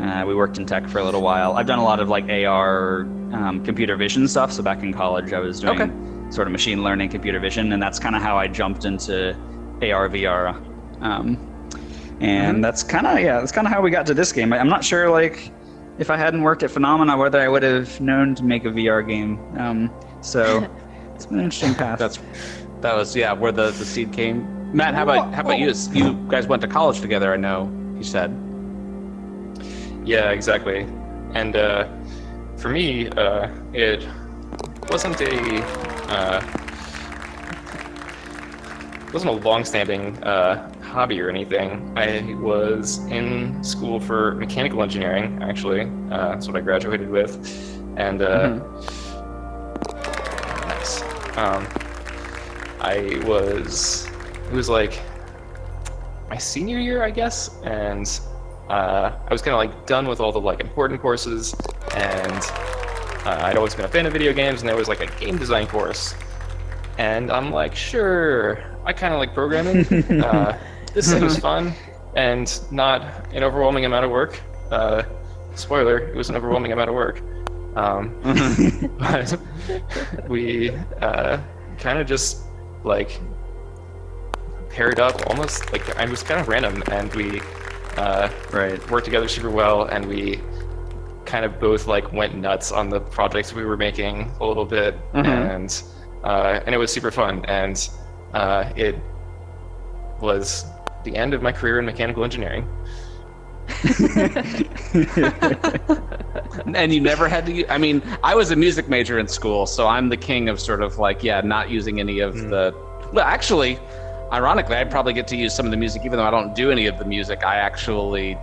Uh, 0.01 0.25
we 0.27 0.35
worked 0.35 0.59
in 0.59 0.67
tech 0.67 0.87
for 0.89 0.99
a 0.99 1.05
little 1.05 1.23
while. 1.23 1.55
I've 1.55 1.67
done 1.67 1.79
a 1.79 1.85
lot 1.85 2.01
of 2.01 2.09
like 2.09 2.29
AR, 2.29 3.01
um, 3.33 3.63
computer 3.65 3.97
vision 3.97 4.29
stuff. 4.29 4.53
So 4.53 4.63
back 4.63 4.83
in 4.83 4.93
college, 4.93 5.33
I 5.33 5.39
was 5.39 5.61
doing 5.61 5.81
Okay. 5.81 6.31
sort 6.31 6.47
of 6.49 6.53
machine 6.53 6.83
learning, 6.83 7.09
computer 7.09 7.41
vision, 7.41 7.73
and 7.73 7.83
that's 7.83 7.99
kind 7.99 8.15
of 8.15 8.23
how 8.23 8.37
I 8.37 8.47
jumped 8.47 8.85
into 8.85 9.35
AR, 9.83 10.09
VR. 10.09 10.55
Um, 11.03 11.39
and 12.21 12.65
that's 12.65 12.83
kind 12.83 13.07
of 13.07 13.21
yeah, 13.21 13.41
that's 13.41 13.53
kind 13.53 13.67
of 13.67 13.73
how 13.73 13.81
we 13.81 13.91
got 13.91 14.07
to 14.07 14.15
this 14.15 14.33
game. 14.33 14.53
I, 14.53 14.59
I'm 14.59 14.69
not 14.69 14.85
sure 14.85 15.11
like 15.11 15.53
if 15.99 16.11
I 16.11 16.17
hadn't 16.17 16.43
worked 16.43 16.63
at 16.63 16.71
Phenomena 16.71 17.17
whether 17.17 17.41
I 17.41 17.49
would 17.49 17.63
have 17.63 18.01
known 18.01 18.35
to 18.37 18.45
make 18.45 18.65
a 18.65 18.69
VR 18.69 19.07
game. 19.07 19.39
Um, 19.59 19.93
so 20.21 20.69
it's 21.15 21.27
been 21.27 21.39
an 21.39 21.45
interesting 21.45 21.75
path. 21.75 21.99
That's 21.99 22.19
that 22.81 22.95
was 22.95 23.15
yeah 23.15 23.33
where 23.33 23.53
the, 23.53 23.71
the 23.71 23.85
seed 23.85 24.13
came. 24.13 24.53
Matt, 24.75 24.95
how 24.95 25.05
about 25.05 25.33
how 25.33 25.43
about 25.43 25.59
you? 25.59 25.73
You 25.93 26.15
guys 26.29 26.47
went 26.47 26.63
to 26.63 26.69
college 26.69 27.01
together. 27.01 27.33
I 27.33 27.37
know 27.37 27.71
you 27.97 28.03
said. 28.03 28.35
Yeah, 30.05 30.31
exactly. 30.31 30.87
And 31.35 31.57
uh, 31.57 31.89
for 32.57 32.69
me, 32.69 33.09
uh, 33.11 33.49
it 33.73 34.07
wasn't 34.91 35.21
a 35.21 35.63
uh, 36.09 36.41
wasn't 39.13 39.33
a 39.33 39.49
long-standing 39.49 40.23
uh, 40.23 40.73
hobby 40.97 41.21
or 41.21 41.29
anything. 41.29 41.93
I 41.95 42.35
was 42.41 43.05
in 43.09 43.63
school 43.63 44.01
for 44.01 44.35
mechanical 44.37 44.83
engineering. 44.83 45.43
Actually, 45.43 45.83
uh, 46.11 46.31
that's 46.31 46.47
what 46.47 46.57
I 46.57 46.63
graduated 46.63 47.11
with, 47.11 47.37
and 47.99 48.23
uh, 48.23 48.57
nice. 50.65 51.03
Um, 51.37 51.69
I 52.81 53.23
was 53.27 54.09
it 54.47 54.55
was 54.55 54.71
like 54.71 55.03
my 56.31 56.39
senior 56.39 56.79
year, 56.79 57.05
I 57.05 57.11
guess, 57.11 57.61
and 57.63 58.09
uh, 58.71 59.13
I 59.29 59.31
was 59.31 59.43
kind 59.43 59.53
of 59.53 59.59
like 59.59 59.87
done 59.87 60.09
with 60.09 60.19
all 60.19 60.33
the 60.33 60.41
like 60.41 60.61
important 60.61 61.03
courses, 61.03 61.55
and 61.95 62.43
uh, 63.27 63.43
I'd 63.43 63.59
always 63.59 63.75
been 63.75 63.85
a 63.85 63.89
fan 63.89 64.07
of 64.07 64.15
video 64.15 64.33
games, 64.33 64.63
and 64.63 64.69
there 64.69 64.77
was 64.77 64.89
like 64.89 65.01
a 65.01 65.21
game 65.21 65.37
design 65.37 65.67
course, 65.67 66.15
And 66.97 67.31
I'm 67.31 67.51
like, 67.53 67.75
sure, 67.75 68.65
I 68.87 68.95
kind 68.95 69.13
of 69.13 69.21
like 69.21 69.35
programming. 69.35 69.85
uh, 70.25 70.59
this 70.97 71.13
thing 71.13 71.23
was 71.23 71.39
fun 71.39 71.75
and 72.17 72.59
not 72.71 73.03
an 73.35 73.43
overwhelming 73.45 73.85
amount 73.85 74.07
of 74.07 74.11
work. 74.11 74.41
Uh, 74.71 75.03
spoiler, 75.55 75.99
it 75.99 76.17
was 76.17 76.31
an 76.31 76.37
overwhelming 76.37 76.73
amount 76.73 76.89
of 76.89 76.95
work. 76.95 77.21
Um, 77.77 78.19
but 78.99 79.39
we 80.27 80.71
uh, 81.03 81.39
kind 81.79 81.99
of 81.99 82.07
just 82.07 82.45
like 82.83 83.21
paired 84.71 84.99
up 84.99 85.27
almost 85.29 85.71
like 85.71 85.87
it 85.87 86.09
was 86.11 86.23
kind 86.23 86.41
of 86.41 86.49
random 86.49 86.83
and 86.91 87.15
we 87.15 87.43
uh, 87.99 88.31
Right. 88.51 88.91
worked 88.91 89.05
together 89.05 89.29
super 89.29 89.51
well 89.51 89.85
and 89.85 90.07
we 90.07 90.41
kind 91.27 91.45
of 91.45 91.61
both 91.61 91.87
like 91.87 92.11
went 92.13 92.35
nuts 92.35 92.73
on 92.73 92.89
the 92.89 93.01
projects 93.01 93.53
we 93.53 93.65
were 93.67 93.77
making 93.77 94.31
a 94.41 94.47
little 94.47 94.65
bit 94.65 94.95
and 95.13 95.83
uh, 96.25 96.61
and 96.65 96.75
it 96.75 96.79
was 96.79 96.91
super 96.91 97.11
fun 97.11 97.45
and 97.45 97.91
uh, 98.33 98.73
it 98.77 98.97
was 100.21 100.65
the 101.07 101.17
end 101.17 101.33
of 101.33 101.41
my 101.41 101.53
career 101.53 101.79
in 101.79 101.87
mechanical 101.87 102.25
engineering. 102.25 102.69
And 106.75 106.93
you 106.93 107.01
never 107.01 107.29
had 107.29 107.47
to 107.47 107.73
I 107.73 107.79
mean 107.79 108.03
i 108.23 108.35
was 108.35 108.51
a 108.51 108.57
music 108.57 108.89
major 108.89 109.19
in 109.19 109.29
school 109.29 109.67
so 109.67 109.87
i'm 109.87 110.09
the 110.09 110.17
king 110.17 110.49
of 110.49 110.61
sort 110.61 110.83
of 110.83 110.99
like 110.99 111.23
yeah 111.23 111.41
not 111.41 111.71
using 111.71 112.01
any 112.01 112.21
of 112.21 112.35
the 112.35 112.73
mm. 112.73 113.13
well 113.13 113.25
actually 113.25 113.79
ironically 114.33 114.77
i'd 114.77 114.91
probably 114.91 115.13
get 115.13 115.27
to 115.29 115.37
use 115.37 115.55
some 115.55 115.67
of 115.67 115.71
the 115.71 115.77
music 115.77 116.03
even 116.05 116.19
though 116.19 116.25
i 116.25 116.31
don't 116.31 116.55
do 116.55 116.71
any 116.71 116.87
of 116.87 116.99
the 116.99 117.05
music. 117.05 117.45
I 117.45 117.57
actually 117.57 118.39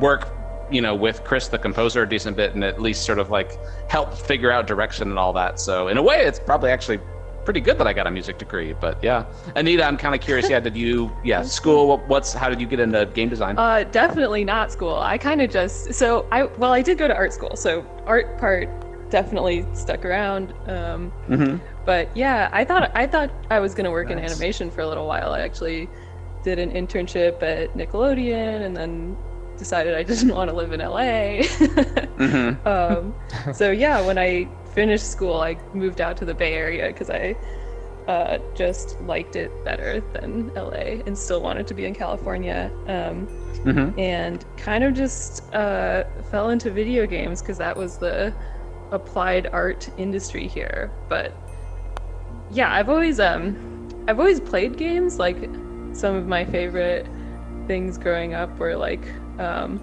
work 0.00 0.28
you 0.70 0.80
know 0.80 0.94
with 0.94 1.24
chris 1.24 1.48
the 1.48 1.58
composer 1.58 2.02
a 2.02 2.08
decent 2.08 2.36
bit 2.36 2.54
and 2.54 2.64
at 2.64 2.80
least 2.80 3.04
sort 3.04 3.18
of 3.18 3.30
like 3.30 3.58
help 3.90 4.14
figure 4.14 4.50
out 4.50 4.66
direction 4.66 5.10
and 5.10 5.18
all 5.18 5.32
that. 5.34 5.60
So 5.60 5.88
in 5.88 5.98
a 5.98 6.02
way 6.02 6.24
it's 6.24 6.40
probably 6.40 6.70
actually 6.70 6.98
pretty 7.44 7.60
good 7.60 7.78
that 7.78 7.86
i 7.86 7.92
got 7.92 8.06
a 8.06 8.10
music 8.10 8.38
degree 8.38 8.72
but 8.72 9.02
yeah 9.02 9.24
anita 9.56 9.84
i'm 9.84 9.96
kind 9.96 10.14
of 10.14 10.20
curious 10.20 10.48
yeah 10.48 10.60
did 10.60 10.76
you 10.76 11.10
yeah 11.24 11.42
school 11.58 11.88
what, 11.88 12.06
what's 12.08 12.32
how 12.32 12.48
did 12.48 12.60
you 12.60 12.66
get 12.66 12.80
into 12.80 13.06
game 13.06 13.28
design 13.28 13.58
Uh, 13.58 13.84
definitely 13.84 14.44
not 14.44 14.72
school. 14.72 14.96
I 14.96 15.18
kind 15.18 15.40
of 15.40 15.50
just 15.50 15.94
so 15.94 16.26
I 16.32 16.44
well 16.44 16.72
I 16.72 16.82
did 16.82 16.98
go 16.98 17.06
to 17.06 17.14
art 17.14 17.32
school, 17.32 17.56
so 17.56 17.84
art 18.06 18.38
part 18.38 18.68
definitely 19.10 19.66
stuck 19.74 20.04
around. 20.04 20.52
Um, 20.66 21.12
mm-hmm. 21.28 21.56
but 21.84 22.14
yeah, 22.16 22.48
I 22.52 22.64
thought 22.64 22.90
I 22.94 23.06
thought 23.06 23.30
I 23.50 23.60
was 23.60 23.74
gonna 23.74 23.90
work 23.90 24.10
in 24.10 24.18
animation 24.18 24.70
for 24.70 24.80
a 24.80 24.88
little 24.88 25.06
while. 25.06 25.32
I 25.32 25.40
actually 25.40 25.88
did 26.42 26.58
an 26.58 26.70
internship 26.70 27.42
at 27.42 27.74
Nickelodeon, 27.74 28.62
and 28.64 28.76
then 28.76 29.16
decided 29.56 29.94
I 29.94 30.02
didn't 30.10 30.34
want 30.34 30.50
to 30.50 30.56
live 30.56 30.72
in 30.72 30.80
LA. 30.80 31.44
Mm-hmm. 32.18 32.66
um, 32.74 33.14
so 33.54 33.70
yeah, 33.70 34.04
when 34.04 34.18
I 34.18 34.48
finished 34.74 35.06
school, 35.10 35.40
I 35.40 35.56
moved 35.72 36.00
out 36.00 36.16
to 36.18 36.24
the 36.24 36.34
Bay 36.34 36.54
Area 36.54 36.88
because 36.88 37.10
I 37.10 37.36
uh, 38.08 38.38
just 38.54 39.00
liked 39.00 39.36
it 39.36 39.64
better 39.64 40.00
than 40.12 40.50
LA 40.56 41.02
and 41.06 41.16
still 41.16 41.42
wanted 41.42 41.66
to 41.68 41.74
be 41.74 41.84
in 41.86 41.94
California. 41.94 42.72
Um, 42.86 43.28
Mm-hmm. 43.64 43.98
and 43.98 44.44
kind 44.56 44.82
of 44.84 44.94
just 44.94 45.52
uh, 45.54 46.04
fell 46.30 46.50
into 46.50 46.70
video 46.70 47.06
games 47.06 47.40
because 47.42 47.58
that 47.58 47.76
was 47.76 47.98
the 47.98 48.34
applied 48.90 49.48
art 49.52 49.88
industry 49.96 50.48
here. 50.48 50.92
But 51.08 51.36
yeah, 52.50 52.72
I've 52.72 52.88
always 52.88 53.20
um, 53.20 53.56
I've 54.08 54.18
always 54.18 54.40
played 54.40 54.76
games. 54.76 55.18
Like 55.18 55.38
some 55.92 56.14
of 56.16 56.26
my 56.26 56.44
favorite 56.44 57.06
things 57.66 57.98
growing 57.98 58.34
up 58.34 58.58
were 58.58 58.76
like 58.76 59.06
um, 59.38 59.80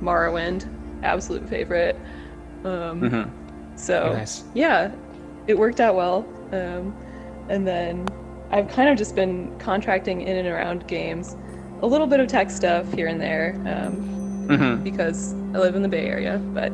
Morrowind, 0.00 0.68
absolute 1.02 1.48
favorite. 1.48 1.96
Um, 2.64 3.00
Mm-hmm. 3.00 3.41
So 3.76 4.12
Nice. 4.12 4.44
yeah, 4.54 4.92
it 5.46 5.58
worked 5.58 5.80
out 5.80 5.94
well. 5.94 6.26
Um, 6.52 6.94
and 7.48 7.66
then 7.66 8.06
I've 8.50 8.68
kind 8.68 8.88
of 8.90 8.96
just 8.98 9.14
been 9.16 9.56
contracting 9.58 10.20
in 10.22 10.36
and 10.36 10.46
around 10.48 10.86
games, 10.86 11.36
a 11.80 11.86
little 11.86 12.06
bit 12.06 12.20
of 12.20 12.28
tech 12.28 12.50
stuff 12.50 12.90
here 12.92 13.08
and 13.08 13.20
there, 13.20 13.54
um, 13.66 14.08
Mm-hmm. 14.48 14.82
because 14.82 15.32
I 15.54 15.58
live 15.60 15.76
in 15.76 15.82
the 15.82 15.88
Bay 15.88 16.06
Area, 16.06 16.36
but 16.52 16.72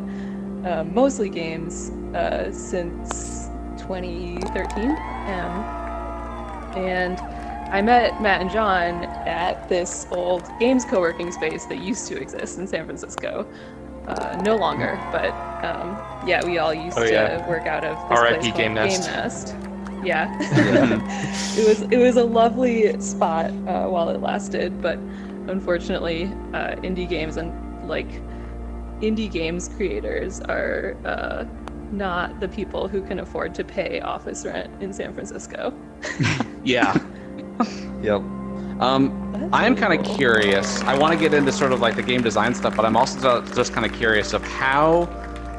um, 0.67 0.93
mostly 0.95 1.28
games 1.28 1.90
uh, 2.17 2.50
since 2.50 3.49
2013. 3.76 4.90
Um, 4.90 4.97
and 6.76 7.19
I 7.73 7.83
met 7.83 8.21
Matt 8.23 8.40
and 8.40 8.50
John 8.50 9.05
at 9.05 9.69
this 9.69 10.07
old 10.11 10.49
games 10.59 10.87
co-working 10.87 11.31
space 11.31 11.67
that 11.67 11.78
used 11.81 12.09
to 12.09 12.17
exist 12.21 12.59
in 12.59 12.67
San 12.67 12.87
Francisco. 12.87 13.47
Uh, 14.09 14.41
no 14.43 14.57
longer, 14.57 14.99
but 15.12 15.31
um, 15.65 15.97
yeah, 16.27 16.45
we 16.45 16.59
all 16.59 16.73
used 16.73 16.99
Oh, 16.99 17.05
to 17.05 17.45
work 17.49 17.67
out 17.67 17.85
of 17.85 17.97
this 18.09 18.19
R.I.P. 18.19 18.38
place 18.38 18.43
called 18.53 18.57
Game 18.57 18.75
Nest. 18.75 19.03
Nest. 19.03 19.57
Yeah, 20.03 20.35
it 21.59 21.67
was 21.67 21.83
it 21.83 21.99
was 21.99 22.17
a 22.17 22.25
lovely 22.25 22.99
spot 23.00 23.50
uh, 23.67 23.87
while 23.87 24.09
it 24.11 24.21
lasted, 24.21 24.81
but 24.81 24.99
unfortunately, 25.49 26.25
uh, 26.55 26.77
indie 26.77 27.09
games 27.09 27.37
and 27.37 27.53
like 27.88 28.09
indie 29.00 29.31
games 29.31 29.69
creators 29.69 30.41
are 30.41 30.97
uh, 31.05 31.45
not 31.91 32.38
the 32.41 32.49
people 32.49 32.88
who 32.88 33.03
can 33.03 33.21
afford 33.21 33.55
to 33.57 33.65
pay 33.65 34.00
office 34.00 34.45
rent 34.45 34.71
in 34.83 34.93
San 34.93 35.12
Francisco. 35.12 35.73
Yeah. 36.65 36.93
yep. 38.03 38.21
Um, 38.80 39.50
I 39.52 39.66
am 39.66 39.75
kind 39.75 39.99
of 39.99 40.06
curious. 40.16 40.82
I 40.82 40.97
want 40.97 41.12
to 41.12 41.18
get 41.18 41.35
into 41.35 41.50
sort 41.50 41.73
of 41.73 41.80
like 41.80 41.97
the 41.97 42.02
game 42.02 42.23
design 42.23 42.54
stuff, 42.54 42.76
but 42.76 42.85
I'm 42.85 42.97
also 42.97 43.42
just 43.54 43.73
kind 43.73 43.85
of 43.85 43.92
curious 43.92 44.32
of 44.32 44.42
how 44.42 45.06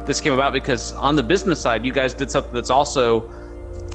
this 0.05 0.21
came 0.21 0.33
about 0.33 0.53
because 0.53 0.93
on 0.93 1.15
the 1.15 1.23
business 1.23 1.59
side, 1.59 1.85
you 1.85 1.91
guys 1.91 2.13
did 2.13 2.31
something 2.31 2.53
that's 2.53 2.69
also 2.69 3.29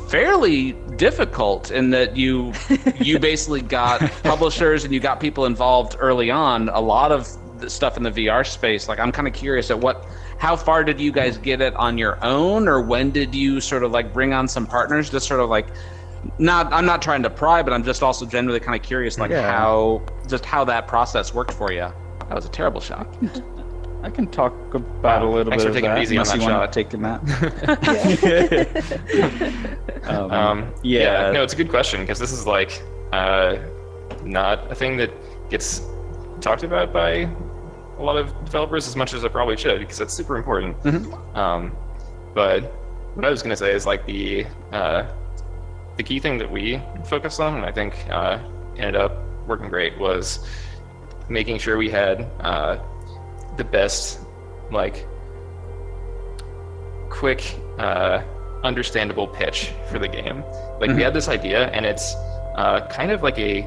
fairly 0.09 0.73
difficult 0.97 1.71
in 1.71 1.91
that 1.91 2.17
you 2.17 2.53
you 3.01 3.19
basically 3.19 3.63
got 3.63 4.01
publishers 4.23 4.85
and 4.85 4.93
you 4.93 5.01
got 5.01 5.21
people 5.21 5.47
involved 5.47 5.97
early 5.99 6.31
on. 6.31 6.69
A 6.69 6.81
lot 6.81 7.11
of 7.11 7.27
the 7.61 7.71
stuff 7.71 7.97
in 7.97 8.03
the 8.03 8.11
VR 8.11 8.47
space. 8.47 8.89
Like 8.89 8.99
I'm 8.99 9.11
kind 9.11 9.27
of 9.27 9.33
curious 9.33 9.71
at 9.71 9.79
what 9.79 10.07
how 10.39 10.55
far 10.57 10.85
did 10.85 11.01
you 11.01 11.11
guys 11.11 11.39
get 11.39 11.61
it 11.61 11.75
on 11.77 11.97
your 11.97 12.23
own 12.23 12.69
or 12.69 12.81
when 12.81 13.11
did 13.11 13.35
you 13.35 13.61
sort 13.61 13.83
of 13.85 13.93
like 13.93 14.13
bring 14.13 14.35
on 14.35 14.49
some 14.49 14.67
partners 14.67 15.09
just 15.09 15.27
sort 15.27 15.41
of 15.41 15.49
like 15.49 15.69
not 16.39 16.73
i'm 16.73 16.85
not 16.87 17.01
trying 17.01 17.23
to 17.23 17.31
pry 17.31 17.63
but 17.63 17.73
i'm 17.73 17.85
just 17.85 18.03
also 18.03 18.27
generally 18.27 18.59
kind 18.61 18.75
of 18.79 18.83
curious 18.85 19.19
like 19.19 19.31
Yeah. 19.31 19.51
how 19.51 20.03
just 20.29 20.45
how 20.45 20.65
that 20.65 20.87
process 20.89 21.33
worked 21.33 21.53
for 21.55 21.71
you 21.73 21.81
that 22.29 22.35
was 22.35 22.45
a 22.45 22.49
terrible 22.51 22.81
shot 22.81 23.07
I 24.03 24.11
can 24.11 24.27
talk 24.27 24.53
about 24.75 25.23
a 25.23 25.27
little 25.27 25.51
Thanks 25.51 25.65
bit 25.65 25.71
for 25.73 25.79
of 25.79 25.83
taking 25.83 25.91
it 25.91 25.95
that, 25.95 26.03
easy 26.03 26.19
on 26.19 26.27
unless 26.27 26.35
you 26.35 26.41
that 26.41 26.47
shot. 26.47 26.73
to 26.73 26.85
take 26.85 26.93
it, 26.93 26.99
Matt. 27.01 27.23
um, 30.11 30.31
Um, 30.31 30.75
yeah. 30.83 31.31
no, 31.31 31.43
it's 31.43 31.55
a 31.55 31.57
good 31.57 31.71
question 31.71 32.03
because 32.03 32.19
this 32.19 32.31
is 32.31 32.47
like 32.47 32.83
uh, 33.15 33.57
not 34.23 34.71
a 34.71 34.75
thing 34.75 34.99
that 34.99 35.11
gets 35.49 35.81
talked 36.43 36.65
about 36.65 36.93
by 36.93 37.27
a 37.99 38.03
lot 38.03 38.17
of 38.19 38.29
developers 38.45 38.87
as 38.87 38.95
much 38.95 39.15
as 39.15 39.25
it 39.25 39.33
probably 39.33 39.57
should 39.57 39.79
because 39.79 40.01
it's 40.03 40.13
super 40.13 40.37
important. 40.37 40.77
Um, 41.35 41.75
but 42.35 42.65
what 43.15 43.25
I 43.25 43.31
was 43.31 43.43
gonna 43.43 43.57
say 43.57 43.73
is 43.73 43.87
like 43.87 44.05
the 44.05 44.45
uh, 44.73 45.05
the 45.97 46.03
key 46.03 46.19
thing 46.19 46.39
that 46.39 46.51
we 46.51 46.81
focused 47.05 47.41
on, 47.41 47.55
and 47.55 47.65
I 47.65 47.73
think 47.73 47.95
uh, 48.11 48.39
ended 48.77 48.97
up 48.97 49.13
working 49.47 49.69
great, 49.69 49.99
was 49.99 50.47
making 51.29 51.59
sure 51.59 51.77
we 51.77 51.91
had 51.91 52.23
uh, 52.41 52.79
the 53.57 53.65
best 53.65 54.21
like 54.71 55.07
quick, 57.11 57.57
uh, 57.79 58.23
understandable 58.65 59.29
pitch 59.29 59.73
for 59.91 59.99
the 59.99 60.09
game. 60.09 60.43
Like 60.81 60.91
we 60.91 61.03
had 61.03 61.15
this 61.15 61.29
idea, 61.29 61.69
and 61.69 61.87
it's 61.87 62.15
uh, 62.57 62.87
kind 62.91 63.11
of 63.11 63.23
like 63.23 63.39
a 63.39 63.63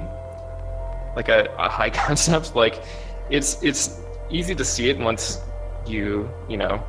like 1.15 1.29
a, 1.29 1.45
a 1.57 1.69
high 1.69 1.89
concept. 2.05 2.55
Like 2.55 2.83
it's 3.29 3.61
it's 3.63 4.01
easy 4.29 4.53
to 4.55 4.65
see 4.65 4.89
it 4.89 4.97
once 4.97 5.39
you 5.85 6.29
you 6.49 6.57
know 6.57 6.83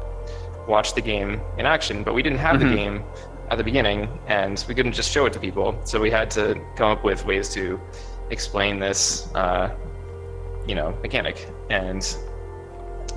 watch 0.67 0.95
the 0.95 1.01
game 1.01 1.41
in 1.57 1.67
action. 1.67 2.03
But 2.03 2.15
we 2.15 2.23
didn't 2.23 2.39
have 2.39 2.59
the 2.61 2.67
game 2.75 3.05
at 3.51 3.57
the 3.59 3.65
beginning, 3.65 4.09
and 4.27 4.63
we 4.69 4.75
couldn't 4.75 4.93
just 4.93 5.11
show 5.11 5.27
it 5.27 5.33
to 5.33 5.41
people. 5.41 5.79
So 5.85 6.01
we 6.01 6.11
had 6.11 6.31
to 6.33 6.61
come 6.77 6.91
up 6.91 7.05
with 7.05 7.25
ways 7.25 7.49
to 7.55 7.81
explain 8.31 8.79
this, 8.79 9.33
uh, 9.35 9.75
you 10.67 10.75
know, 10.75 10.97
mechanic. 11.03 11.49
And 11.71 12.07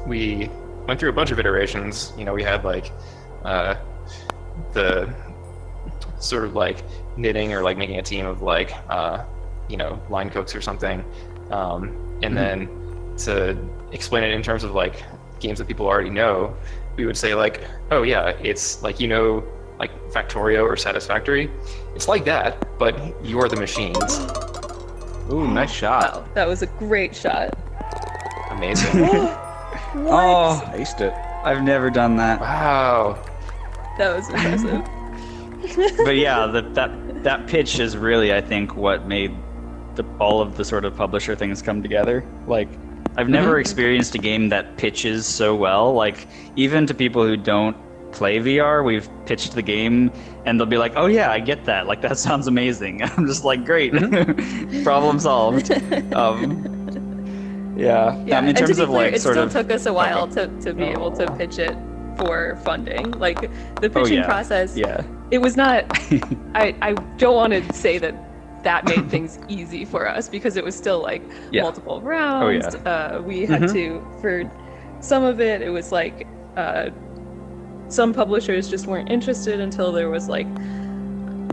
we 0.08 0.50
went 0.88 1.00
through 1.00 1.10
a 1.10 1.14
bunch 1.14 1.32
of 1.32 1.40
iterations. 1.40 2.14
You 2.18 2.26
know, 2.26 2.34
we 2.34 2.44
had 2.44 2.64
like 2.64 2.92
uh, 3.44 3.76
the 4.74 5.14
sort 6.20 6.46
of 6.46 6.56
like 6.56 6.84
knitting 7.18 7.54
or 7.54 7.62
like 7.62 7.78
making 7.78 8.00
a 8.00 8.04
team 8.04 8.26
of 8.26 8.42
like 8.42 8.74
uh, 8.90 9.26
you 9.68 9.78
know 9.78 10.02
line 10.10 10.30
cooks 10.30 10.56
or 10.56 10.62
something, 10.62 11.04
um, 11.52 12.20
and 12.24 12.38
then 12.38 12.70
to 13.18 13.58
explain 13.92 14.24
it 14.24 14.32
in 14.32 14.42
terms 14.42 14.64
of 14.64 14.72
like 14.72 15.04
games 15.40 15.60
that 15.60 15.68
people 15.68 15.88
already 15.88 16.10
know, 16.10 16.56
we 16.96 17.06
would 17.06 17.18
say 17.18 17.36
like, 17.36 17.62
oh 17.90 18.04
yeah, 18.04 18.30
it's 18.42 18.82
like 18.82 19.00
you 19.00 19.08
know 19.08 19.44
like 19.82 19.92
Factorio 20.12 20.62
or 20.62 20.78
Satisfactory, 20.78 21.50
it's 21.96 22.08
like 22.08 22.24
that, 22.26 22.78
but 22.78 22.94
you're 23.26 23.50
the 23.50 23.56
machines. 23.56 24.20
ooh 25.32 25.48
nice 25.48 25.72
shot 25.72 26.14
Wow, 26.14 26.26
that 26.36 26.48
was 26.48 26.62
a 26.62 26.68
great 26.68 27.16
shot. 27.16 27.50
Amazing. 28.52 29.06
Oh, 29.94 30.64
I 30.68 30.78
aced 30.78 31.02
it 31.02 31.14
I've 31.44 31.64
never 31.64 31.90
done 31.90 32.16
that. 32.18 32.40
wow. 32.40 33.22
That 33.98 34.16
was 34.16 34.30
impressive. 34.30 34.86
but 36.06 36.16
yeah, 36.16 36.48
the, 36.48 36.62
that 36.74 37.24
that 37.24 37.48
pitch 37.48 37.80
is 37.80 37.98
really, 37.98 38.34
I 38.34 38.42
think, 38.42 38.76
what 38.76 39.08
made 39.08 39.36
the, 39.96 40.06
all 40.20 40.42
of 40.42 40.58
the 40.58 40.66
sort 40.66 40.86
of 40.86 40.96
publisher 40.96 41.36
things 41.36 41.62
come 41.62 41.82
together. 41.82 42.24
Like, 42.48 42.70
I've 43.18 43.30
never 43.30 43.52
mm-hmm. 43.52 43.62
experienced 43.62 44.16
a 44.16 44.18
game 44.18 44.50
that 44.50 44.78
pitches 44.78 45.26
so 45.26 45.56
well. 45.56 45.94
Like, 45.94 46.28
even 46.56 46.86
to 46.88 46.94
people 46.94 47.26
who 47.26 47.38
don't 47.38 47.76
play 48.12 48.38
VR, 48.40 48.84
we've 48.84 49.10
pitched 49.26 49.54
the 49.54 49.62
game, 49.62 50.12
and 50.46 50.60
they'll 50.60 50.66
be 50.68 50.78
like, 50.78 50.94
"Oh 50.96 51.06
yeah, 51.08 51.32
I 51.32 51.40
get 51.40 51.66
that. 51.66 51.88
Like, 51.88 52.02
that 52.02 52.18
sounds 52.28 52.48
amazing." 52.48 53.02
I'm 53.18 53.28
just 53.28 53.44
like, 53.44 53.66
"Great, 53.66 53.94
problem 54.84 55.20
solved." 55.20 55.72
Um, 56.14 57.76
yeah. 57.78 58.16
Yeah, 58.26 58.40
Um, 58.40 58.48
in 58.48 58.56
terms 58.56 58.80
of 58.80 58.90
clear, 58.90 59.06
like 59.06 59.14
it 59.16 59.22
sort 59.22 59.36
still 59.36 59.46
of 59.46 59.52
took 59.52 59.72
us 59.72 59.86
a 59.86 59.94
while 59.94 60.28
to, 60.30 60.48
to 60.62 60.74
be 60.74 60.84
able 60.84 61.12
to 61.14 61.26
pitch 61.38 61.58
it 61.58 61.76
for 62.18 62.58
funding. 62.64 63.12
Like 63.12 63.40
the 63.82 63.90
pitching 63.90 64.18
yeah. 64.20 64.26
process, 64.26 64.76
yeah. 64.78 65.04
it 65.32 65.40
was 65.40 65.56
not. 65.58 65.86
I 66.54 66.76
I 66.82 66.94
don't 67.18 67.36
want 67.36 67.54
to 67.54 67.74
say 67.74 67.98
that 67.98 68.14
that 68.64 68.86
made 68.86 69.10
things 69.10 69.40
easy 69.48 69.86
for 69.86 70.08
us 70.08 70.30
because 70.30 70.56
it 70.58 70.64
was 70.64 70.76
still 70.76 71.02
like 71.02 71.24
Yeah. 71.52 71.64
multiple 71.64 72.02
rounds. 72.02 72.76
Oh, 72.76 72.80
yeah. 72.86 72.92
Uh, 72.92 73.22
we 73.22 73.46
had 73.48 73.64
Mhm. 73.64 73.74
to 73.74 74.20
for 74.22 74.52
some 75.00 75.24
of 75.24 75.40
it. 75.42 75.62
It 75.64 75.70
was 75.70 75.92
like 75.92 76.28
uh, 76.58 76.90
some 77.92 78.14
publishers 78.14 78.70
just 78.70 78.88
weren't 78.88 79.10
interested 79.10 79.60
until 79.60 79.92
there 79.92 80.10
was 80.10 80.30
like 80.30 80.48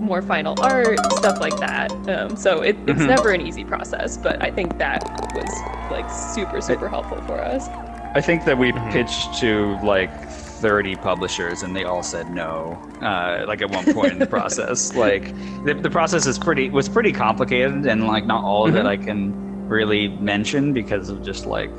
more 0.00 0.22
final 0.22 0.54
art 0.62 0.98
stuff 1.16 1.40
like 1.40 1.56
that. 1.58 1.90
Um, 2.08 2.36
so 2.36 2.62
it, 2.62 2.76
it's 2.86 3.00
Mhm. 3.02 3.08
never 3.08 3.30
an 3.32 3.40
easy 3.40 3.64
process, 3.64 4.16
but 4.16 4.42
I 4.42 4.50
think 4.50 4.78
that 4.78 5.02
was 5.34 5.90
like 5.90 6.08
super 6.10 6.60
super 6.60 6.88
helpful 6.88 7.20
for 7.22 7.40
us. 7.40 7.68
I 8.14 8.20
think 8.20 8.44
that 8.44 8.56
we 8.56 8.72
Mhm. 8.72 8.90
pitched 8.92 9.38
to 9.40 9.76
like 9.82 10.10
30 10.30 10.96
publishers 10.96 11.62
and 11.62 11.74
they 11.76 11.84
all 11.84 12.02
said 12.02 12.30
no. 12.30 12.78
Uh, 13.02 13.44
like 13.46 13.60
at 13.60 13.70
one 13.70 13.84
point 13.92 14.12
in 14.12 14.18
the 14.18 14.26
process, 14.26 14.94
like 15.06 15.34
the, 15.64 15.74
the 15.74 15.90
process 15.90 16.26
is 16.26 16.38
pretty 16.38 16.70
was 16.70 16.88
pretty 16.88 17.12
complicated 17.12 17.84
and 17.86 18.06
like 18.06 18.24
not 18.26 18.44
all 18.44 18.66
of 18.68 18.74
it 18.76 18.86
I 18.86 18.96
can 18.96 19.68
really 19.68 20.08
mention 20.08 20.72
because 20.72 21.10
of 21.10 21.22
just 21.22 21.44
like 21.46 21.70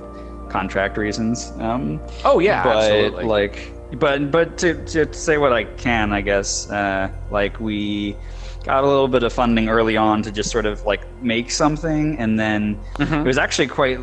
contract 0.50 0.98
reasons. 0.98 1.51
Um, 1.60 2.00
Oh 2.25 2.39
yeah, 2.39 2.63
but 2.63 2.78
absolutely. 2.78 3.24
like, 3.25 3.72
but 3.98 4.31
but 4.31 4.58
to, 4.60 4.84
to 4.86 5.12
say 5.13 5.38
what 5.38 5.53
I 5.53 5.63
can, 5.63 6.13
I 6.13 6.22
guess, 6.22 6.69
uh, 6.69 7.10
like 7.31 7.60
we 7.60 8.15
got 8.63 8.84
a 8.84 8.88
little 8.88 9.08
bit 9.08 9.24
of 9.24 9.31
funding 9.34 9.69
early 9.69 9.98
on 9.98 10.22
to 10.24 10.31
just 10.31 10.51
sort 10.51 10.65
of 10.65 10.86
like 10.86 11.01
make 11.22 11.50
something, 11.51 12.17
and 12.19 12.39
then 12.39 12.77
Mhm. 12.98 13.22
it 13.22 13.25
was 13.27 13.38
actually 13.38 13.67
quite 13.67 14.00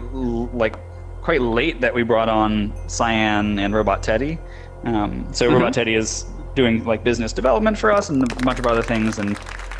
like 0.54 0.76
quite 1.22 1.40
late 1.40 1.80
that 1.80 1.92
we 1.94 2.02
brought 2.02 2.28
on 2.28 2.72
Cyan 2.88 3.58
and 3.58 3.74
Robot 3.74 4.02
Teddy. 4.02 4.38
Um, 4.84 5.26
so 5.32 5.46
Robot 5.52 5.72
Teddy 5.72 5.94
is 5.94 6.24
doing 6.54 6.84
like 6.84 7.02
business 7.04 7.32
development 7.32 7.76
for 7.76 7.92
us 7.92 8.08
and 8.08 8.22
a 8.22 8.34
bunch 8.44 8.58
of 8.58 8.66
other 8.66 8.82
things, 8.82 9.18
and 9.18 9.38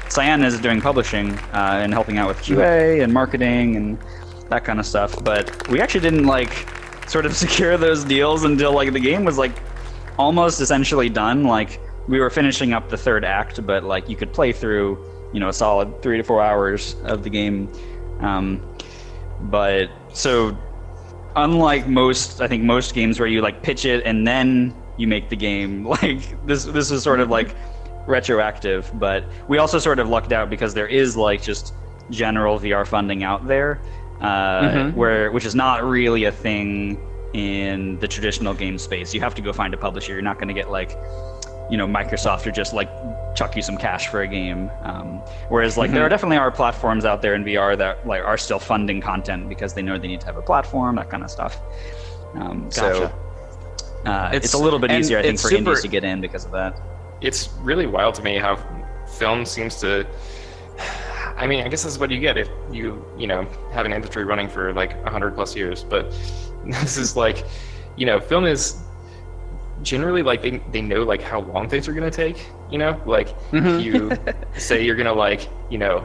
Cyan 0.09 0.43
is 0.45 0.61
doing 0.61 0.81
publishing 0.81 1.33
uh, 1.55 1.81
and 1.83 1.93
helping 1.93 2.19
out 2.19 2.29
with 2.29 2.39
QA 2.43 3.01
and 3.03 3.13
marketing 3.13 3.77
and 3.77 3.99
that 4.51 4.65
kind 4.65 4.79
of 4.79 4.87
stuff. 4.87 5.15
But 5.25 5.69
we 5.69 5.81
actually 5.81 6.01
didn't 6.01 6.25
like 6.27 6.69
sort 7.09 7.27
of 7.27 7.35
secure 7.45 7.77
those 7.77 8.05
deals 8.05 8.45
until 8.45 8.73
like 8.73 8.93
the 8.93 9.01
game 9.01 9.25
was 9.25 9.39
like 9.39 9.53
almost 10.19 10.61
essentially 10.61 11.09
done. 11.09 11.45
Like 11.45 11.81
we 12.09 12.21
were 12.21 12.31
finishing 12.31 12.73
up 12.73 12.89
the 12.89 12.97
third 12.97 13.25
act, 13.25 13.65
but 13.67 13.85
like 13.85 14.09
you 14.09 14.17
could 14.17 14.33
play 14.33 14.53
through 14.53 14.99
you 15.33 15.41
know 15.41 15.49
a 15.49 15.53
solid 15.53 16.03
three 16.03 16.17
to 16.17 16.23
four 16.23 16.43
hours 16.43 16.97
of 17.05 17.23
the 17.23 17.31
game. 17.31 17.71
Um, 18.21 18.63
but 19.41 19.91
so 20.13 20.57
unlike 21.37 21.87
most 21.87 22.41
i 22.41 22.49
think 22.49 22.63
most 22.63 22.95
games 22.95 23.21
where 23.21 23.29
you 23.29 23.43
like 23.43 23.63
pitch 23.63 23.85
it 23.85 24.03
and 24.07 24.27
then 24.27 24.75
you 24.97 25.07
make 25.07 25.29
the 25.29 25.37
game 25.37 25.85
like 26.03 26.43
this 26.47 26.65
this 26.65 26.91
is 26.91 27.03
sort 27.03 27.21
of 27.21 27.29
like 27.29 27.55
retroactive 28.07 28.91
but 28.95 29.25
we 29.47 29.59
also 29.59 29.79
sort 29.79 29.99
of 29.99 30.09
lucked 30.09 30.33
out 30.33 30.49
because 30.49 30.73
there 30.73 30.87
is 30.87 31.15
like 31.15 31.43
just 31.43 31.75
general 32.09 32.59
vr 32.59 32.87
funding 32.87 33.23
out 33.23 33.47
there 33.47 33.83
uh, 34.23 34.63
Mhm. 34.63 34.95
where 34.95 35.31
which 35.31 35.45
is 35.45 35.55
not 35.55 35.85
really 35.85 36.25
a 36.25 36.33
thing 36.33 36.99
in 37.37 37.99
the 37.99 38.09
traditional 38.09 38.55
game 38.55 38.79
space. 38.79 39.13
You 39.15 39.21
have 39.21 39.35
to 39.35 39.43
go 39.43 39.53
find 39.53 39.75
a 39.75 39.77
publisher. 39.77 40.13
You're 40.15 40.23
not 40.23 40.37
going 40.39 40.49
to 40.49 40.55
get 40.55 40.71
like 40.71 40.97
you 41.71 41.77
know 41.77 41.87
microsoft 41.87 42.47
or 42.47 42.53
just 42.53 42.73
like 42.73 42.89
chuck 43.35 43.57
you 43.57 43.63
some 43.63 43.77
cash 43.77 44.07
for 44.09 44.23
a 44.23 44.27
game. 44.29 44.71
Um, 44.83 45.19
whereas 45.49 45.77
like 45.77 45.91
there 45.91 45.99
Mm-hmm. 45.99 46.07
are 46.07 46.09
definitely 46.09 46.37
are 46.39 46.51
platforms 46.51 47.05
out 47.05 47.21
there 47.23 47.35
in 47.35 47.45
vr 47.45 47.77
that 47.77 48.07
like 48.07 48.23
are 48.23 48.39
still 48.39 48.59
funding 48.61 49.01
content 49.01 49.49
because 49.49 49.75
they 49.75 49.83
know 49.83 49.99
they 49.99 50.07
need 50.09 50.21
to 50.21 50.27
have 50.27 50.37
a 50.37 50.43
platform 50.43 50.97
that 50.97 51.11
kind 51.11 51.23
of 51.25 51.31
stuff. 51.31 51.61
Um, 52.35 52.71
so 52.71 53.13
uh, 54.07 54.31
it's, 54.33 54.47
It's- 54.47 54.55
a 54.55 54.59
little 54.59 54.79
bit 54.79 54.93
easier 54.93 55.19
i 55.19 55.23
think 55.23 55.39
for 55.41 55.49
super- 55.49 55.59
indies 55.71 55.83
to 55.83 55.89
get 55.89 56.05
in 56.05 56.21
because 56.21 56.45
of 56.45 56.53
that. 56.53 56.81
It's 57.21 57.49
really 57.61 57.87
wild 57.87 58.15
to 58.17 58.23
me 58.23 58.39
how 58.39 58.57
film 59.09 59.45
seems 59.45 59.81
to 59.81 60.07
i 61.37 61.47
mean 61.47 61.65
i 61.65 61.69
guess 61.69 61.83
this 61.83 61.93
is 61.93 61.99
what 61.99 62.11
you 62.11 62.19
get 62.21 62.37
if 62.37 62.49
you 62.71 63.05
you 63.19 63.27
know 63.27 63.47
have 63.73 63.87
an 63.87 63.93
industry 63.93 64.25
running 64.25 64.49
for 64.49 64.73
like 64.75 64.93
100 65.05 65.35
plus 65.35 65.55
years 65.57 65.83
but 65.85 66.13
this 66.71 66.97
is 66.97 67.17
like 67.17 67.45
you 67.97 68.07
know 68.07 68.21
film 68.21 68.45
is 68.45 68.83
generally 69.83 70.23
like 70.23 70.43
they, 70.43 70.59
they 70.73 70.81
know 70.83 71.03
like 71.03 71.23
how 71.23 71.41
long 71.41 71.69
things 71.69 71.87
are 71.89 71.93
going 71.93 72.11
to 72.11 72.17
take 72.17 72.47
you 72.71 72.79
know 72.79 73.01
like 73.07 73.29
Mhm. 73.51 73.83
you 73.83 74.13
say 74.59 74.83
you're 74.85 74.97
going 74.97 75.07
to 75.07 75.13
like 75.13 75.49
you 75.71 75.79
know 75.79 75.99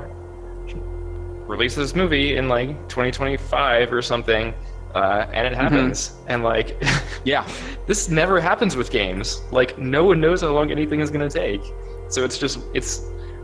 release 1.47 1.75
this 1.75 1.95
movie 1.95 2.35
in 2.37 2.47
like 2.47 2.69
2025 2.87 3.91
or 3.91 4.01
something 4.01 4.53
uh, 4.95 5.25
and 5.33 5.47
it 5.47 5.53
happens 5.55 6.13
and 6.27 6.43
like 6.43 6.81
yeah, 7.23 7.47
this 7.87 8.09
never 8.09 8.41
happens 8.41 8.75
with 8.75 8.91
games. 8.91 9.41
Like 9.51 9.77
no 9.77 10.03
one 10.03 10.19
knows 10.19 10.41
how 10.41 10.49
long 10.49 10.69
anything 10.69 10.99
is 10.99 11.09
going 11.09 11.27
to 11.27 11.33
take. 11.33 11.61
So 12.09 12.25
it's 12.25 12.37
just 12.37 12.59
it's 12.73 13.01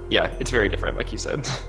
yeah, 0.10 0.30
it's 0.42 0.52
very 0.52 0.68
different 0.68 0.98
like 0.98 1.12
you 1.14 1.18
said. 1.18 1.48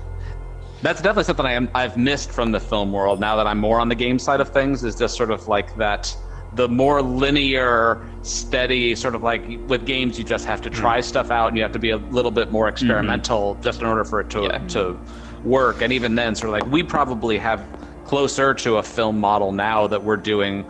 that's 0.81 1.01
definitely 1.01 1.25
something 1.25 1.45
I 1.45 1.53
am 1.53 1.69
I've 1.75 1.97
missed 1.97 2.31
from 2.31 2.51
the 2.51 2.59
film 2.59 2.91
world. 2.91 3.19
Now 3.19 3.35
that 3.35 3.47
I'm 3.47 3.59
more 3.59 3.79
on 3.79 3.89
the 3.89 3.95
game 3.95 4.19
side 4.19 4.41
of 4.41 4.49
things, 4.49 4.83
is 4.83 4.95
just 4.95 5.15
sort 5.15 5.31
of 5.31 5.47
like 5.47 5.75
that. 5.77 6.15
The 6.53 6.67
more 6.67 7.01
linear, 7.01 8.09
steady, 8.23 8.95
sort 8.95 9.13
of 9.13 9.21
like 9.21 9.43
with 9.67 9.85
games, 9.85 10.17
you 10.17 10.23
just 10.23 10.45
have 10.45 10.61
to 10.61 10.69
try 10.69 10.99
mm. 10.99 11.03
stuff 11.03 11.29
out, 11.29 11.49
and 11.49 11.57
you 11.57 11.63
have 11.63 11.73
to 11.73 11.79
be 11.79 11.91
a 11.91 11.97
little 11.97 12.31
bit 12.31 12.51
more 12.51 12.65
mm-hmm. 12.65 12.73
experimental, 12.73 13.55
just 13.61 13.81
in 13.81 13.87
order 13.87 14.03
for 14.03 14.21
it 14.21 14.29
to 14.31 14.43
Yeah. 14.43 14.57
to 14.69 14.97
work. 15.43 15.81
And 15.81 15.93
even 15.93 16.15
then, 16.15 16.35
sort 16.35 16.49
of 16.49 16.53
like 16.53 16.71
we 16.71 16.81
probably 16.81 17.37
have 17.37 17.63
closer 18.05 18.55
to 18.55 18.77
a 18.77 18.83
film 18.83 19.19
model 19.19 19.51
now 19.51 19.85
that 19.85 20.03
we're 20.03 20.17
doing 20.17 20.65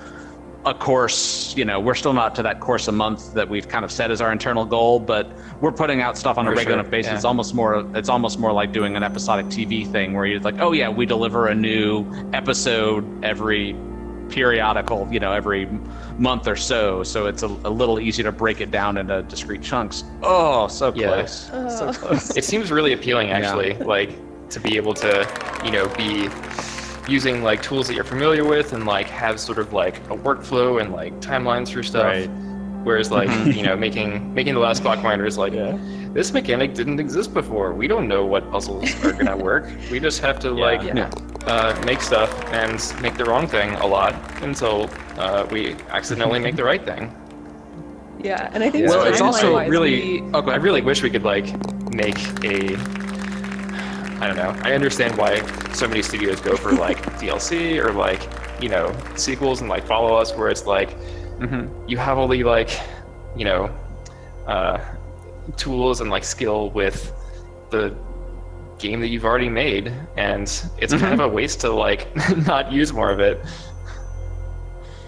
a 0.69 0.73
course 0.73 1.55
you 1.57 1.65
know 1.65 1.79
we're 1.79 1.95
still 1.95 2.13
not 2.13 2.35
to 2.35 2.43
that 2.43 2.59
course 2.59 2.87
a 2.87 2.91
month 2.91 3.33
that 3.33 3.49
we've 3.49 3.67
kind 3.67 3.83
of 3.83 3.91
set 3.91 4.11
as 4.11 4.21
our 4.21 4.31
internal 4.31 4.65
goal 4.65 4.99
but 4.99 5.31
we're 5.61 5.71
putting 5.71 6.01
out 6.01 6.17
stuff 6.17 6.37
on 6.37 6.47
a 6.47 6.51
regular 6.51 6.83
sure, 6.83 6.91
basis 6.91 7.09
yeah. 7.09 7.15
it's 7.15 7.25
almost 7.25 7.53
more 7.53 7.85
it's 7.97 8.09
almost 8.09 8.39
more 8.39 8.53
like 8.53 8.71
doing 8.71 8.95
an 8.95 9.03
episodic 9.03 9.45
tv 9.47 9.89
thing 9.91 10.13
where 10.13 10.25
you're 10.25 10.39
like 10.39 10.59
oh 10.59 10.71
yeah 10.71 10.87
we 10.87 11.05
deliver 11.05 11.47
a 11.47 11.55
new 11.55 12.05
episode 12.33 13.03
every 13.23 13.75
periodical 14.29 15.07
you 15.11 15.19
know 15.19 15.31
every 15.33 15.65
month 16.19 16.47
or 16.47 16.55
so 16.55 17.01
so 17.03 17.25
it's 17.25 17.41
a, 17.41 17.47
a 17.47 17.69
little 17.69 17.99
easier 17.99 18.23
to 18.25 18.31
break 18.31 18.61
it 18.61 18.69
down 18.69 18.97
into 18.97 19.23
discrete 19.23 19.63
chunks 19.63 20.03
oh 20.21 20.67
so 20.67 20.93
Yeah. 20.93 21.07
close 21.07 21.49
oh. 21.51 21.69
so 21.69 21.87
Oh. 21.87 21.93
close 21.93 22.37
it 22.37 22.43
seems 22.43 22.71
really 22.71 22.93
appealing 22.93 23.31
actually, 23.31 23.73
like 23.73 24.11
to 24.49 24.59
be 24.59 24.77
able 24.77 24.93
to, 24.95 25.27
you 25.63 25.71
know, 25.71 25.87
be 25.89 26.27
using 27.09 27.43
like 27.43 27.61
tools 27.61 27.87
that 27.87 27.93
you're 27.95 28.03
familiar 28.03 28.45
with 28.45 28.73
and 28.73 28.85
like 28.85 29.07
have 29.07 29.39
sort 29.39 29.57
of 29.59 29.73
like 29.73 29.97
a 30.09 30.15
workflow 30.17 30.81
and 30.81 30.91
like 30.93 31.13
timelines 31.19 31.71
for 31.73 31.83
stuff. 31.83 32.03
Right. 32.05 32.29
Whereas 32.83 33.11
like, 33.11 33.29
you 33.55 33.63
know, 33.63 33.75
making 33.75 34.33
making 34.33 34.53
the 34.53 34.59
last 34.59 34.83
clockwinder 34.83 35.27
is 35.27 35.37
like 35.37 35.53
this 36.13 36.31
mechanic 36.33 36.73
didn't 36.73 36.99
exist 36.99 37.33
before. 37.33 37.73
We 37.73 37.87
don't 37.87 38.07
know 38.07 38.25
what 38.25 38.49
puzzles 38.51 38.91
are 39.03 39.13
gonna 39.13 39.37
work. 39.49 39.65
We 39.91 39.99
just 39.99 40.21
have 40.21 40.39
to 40.39 40.51
like 40.51 40.81
Yeah. 40.83 41.09
uh, 41.45 41.79
make 41.85 42.01
stuff 42.01 42.31
and 42.53 42.81
make 43.01 43.15
the 43.15 43.25
wrong 43.25 43.47
thing 43.47 43.73
a 43.75 43.85
lot 43.85 44.13
until 44.41 44.89
uh, 45.17 45.45
we 45.51 45.75
accidentally 45.89 46.39
make 46.39 46.55
the 46.55 46.63
right 46.63 46.83
thing. 46.83 47.15
Yeah, 48.21 48.49
and 48.53 48.63
I 48.63 48.69
think 48.69 48.87
well 48.89 49.05
it's 49.05 49.21
also 49.21 49.57
really 49.67 50.21
we- 50.21 50.29
oh, 50.33 50.41
I 50.49 50.55
really 50.55 50.81
wish 50.81 51.01
we 51.03 51.09
could 51.09 51.23
like 51.23 51.45
make 51.91 52.17
a. 52.43 52.77
I 54.21 54.27
don't 54.27 54.35
know. 54.35 54.53
I 54.63 54.73
understand 54.73 55.17
why 55.17 55.41
so 55.73 55.87
many 55.87 56.01
studios 56.01 56.41
go 56.41 56.55
for 56.55 56.71
like 56.73 56.97
DLC 57.19 57.83
or 57.83 57.91
like 57.93 58.27
you 58.61 58.69
know 58.69 58.93
sequels 59.15 59.61
and 59.61 59.69
like 59.69 59.85
follow 59.85 60.15
us, 60.15 60.35
where 60.35 60.49
it's 60.49 60.65
like 60.65 60.97
Mhm. 61.39 61.69
you 61.89 61.97
have 61.97 62.17
all 62.17 62.27
the 62.27 62.43
like 62.43 62.69
you 63.35 63.45
know 63.45 63.69
uh, 64.47 64.77
tools 65.55 66.01
and 66.01 66.09
like 66.09 66.23
skill 66.25 66.69
with 66.71 67.13
the 67.69 67.95
game 68.77 68.99
that 69.01 69.07
you've 69.07 69.25
already 69.25 69.49
made, 69.49 69.93
and 70.17 70.43
it's 70.79 70.93
kind 70.93 71.13
of 71.13 71.19
a 71.21 71.27
waste 71.27 71.61
to 71.61 71.69
like 71.71 72.07
not 72.47 72.71
use 72.71 72.91
more 72.91 73.09
of 73.11 73.19
it. 73.19 73.39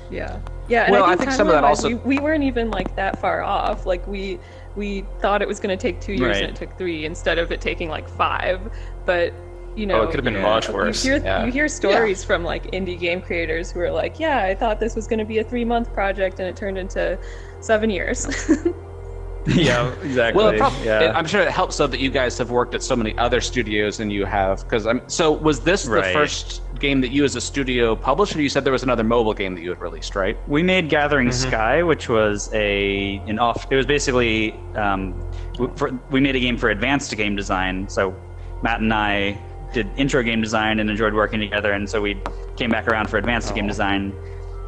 Yeah. 0.10 0.40
Yeah, 0.68 0.84
and 0.84 0.92
Well, 0.94 1.04
I 1.04 1.08
I 1.08 1.10
think, 1.16 1.22
think 1.22 1.32
some 1.34 1.48
of 1.48 1.54
that 1.54 1.64
also- 1.64 1.90
we, 1.90 1.96
we 1.96 2.20
weren't 2.20 2.44
even 2.44 2.70
like 2.72 2.96
that 2.96 3.20
far 3.20 3.42
off. 3.42 3.86
Like 3.86 4.06
we 4.08 4.40
we 4.78 5.04
thought 5.20 5.42
it 5.42 5.48
was 5.50 5.60
going 5.60 5.78
to 5.78 5.82
take 5.82 6.00
two 6.00 6.14
years 6.14 6.22
Right. 6.38 6.44
and 6.46 6.50
it 6.50 6.56
took 6.56 6.78
three 6.78 7.04
instead 7.06 7.38
of 7.38 7.52
it 7.52 7.60
taking 7.60 7.90
like 7.90 8.08
five. 8.08 8.62
But 9.06 9.34
you 9.76 9.86
know, 9.86 10.02
oh, 10.02 10.04
it 10.04 10.08
could 10.08 10.16
have 10.16 10.26
been 10.26 10.34
yeah. 10.34 10.42
much 10.42 10.68
you 10.68 10.74
worse. 10.74 11.02
hear 11.04 11.18
yeah. 11.18 11.46
you 11.46 11.52
hear 11.52 11.68
stories 11.68 12.24
from 12.24 12.44
like 12.44 12.70
indie 12.72 13.00
game 13.00 13.22
creators 13.22 13.72
who 13.72 13.80
are 13.80 13.92
like, 13.92 14.20
yeah, 14.20 14.44
I 14.44 14.54
thought 14.54 14.80
this 14.80 14.96
was 14.96 15.08
going 15.08 15.20
to 15.20 15.26
be 15.26 15.40
a 15.40 15.44
three 15.44 15.66
month 15.66 15.94
project 15.94 16.40
and 16.40 16.48
it 16.48 16.56
turned 16.56 16.78
into 16.78 17.18
seven 17.62 17.90
years. 17.90 18.28
yeah, 19.48 19.92
exactly. 20.04 20.44
Well, 20.44 20.54
prob- 20.58 20.74
yeah. 20.84 21.00
it- 21.02 21.16
I'm 21.16 21.26
sure 21.26 21.42
it 21.42 21.50
helps 21.52 21.78
though 21.78 21.88
that 21.88 22.00
you 22.00 22.10
guys 22.12 22.38
have 22.38 22.52
worked 22.52 22.76
at 22.76 22.84
so 22.84 22.96
many 22.96 23.18
other 23.18 23.40
studios 23.42 23.98
than 23.98 24.12
you 24.12 24.26
have. 24.26 24.64
Because 24.64 24.86
I'm 24.86 25.08
so 25.08 25.32
was 25.32 25.62
this 25.62 25.84
the 25.84 26.04
first 26.14 26.62
game 26.80 27.00
that 27.00 27.12
you 27.12 27.24
as 27.24 27.36
a 27.36 27.42
studio 27.42 27.96
published, 27.96 28.36
or 28.36 28.42
you 28.42 28.50
said 28.50 28.66
there 28.66 28.74
was 28.74 28.84
another 28.84 29.04
mobile 29.04 29.34
game 29.34 29.56
that 29.56 29.62
you 29.62 29.70
had 29.70 29.80
released, 29.80 30.16
right? 30.16 30.36
we 30.48 30.64
made 30.64 30.90
Gathering 30.90 31.30
Mm-hmm. 31.30 31.50
Sky, 31.50 31.84
which 31.84 32.10
was 32.10 32.50
a 32.54 33.18
an 33.28 33.40
off. 33.40 33.72
It 33.72 33.76
was 33.78 33.86
basically 33.86 34.54
um, 34.76 35.14
w- 35.54 35.72
for, 35.78 35.92
we 36.10 36.20
made 36.20 36.36
a 36.36 36.40
game 36.40 36.58
for 36.58 36.72
advanced 36.72 37.16
game 37.16 37.36
design. 37.36 37.88
So 37.88 38.16
Matt 38.64 38.82
and 38.82 38.94
I 38.94 39.38
did 39.74 39.88
intro 39.98 40.22
game 40.24 40.42
design 40.42 40.80
and 40.80 40.90
enjoyed 40.90 41.14
working 41.14 41.40
together, 41.40 41.72
and 41.74 41.90
so 41.90 42.02
we 42.02 42.18
came 42.58 42.70
back 42.70 42.88
around 42.88 43.10
for 43.10 43.18
advanced 43.18 43.54
game 43.56 43.68
design. 43.68 44.14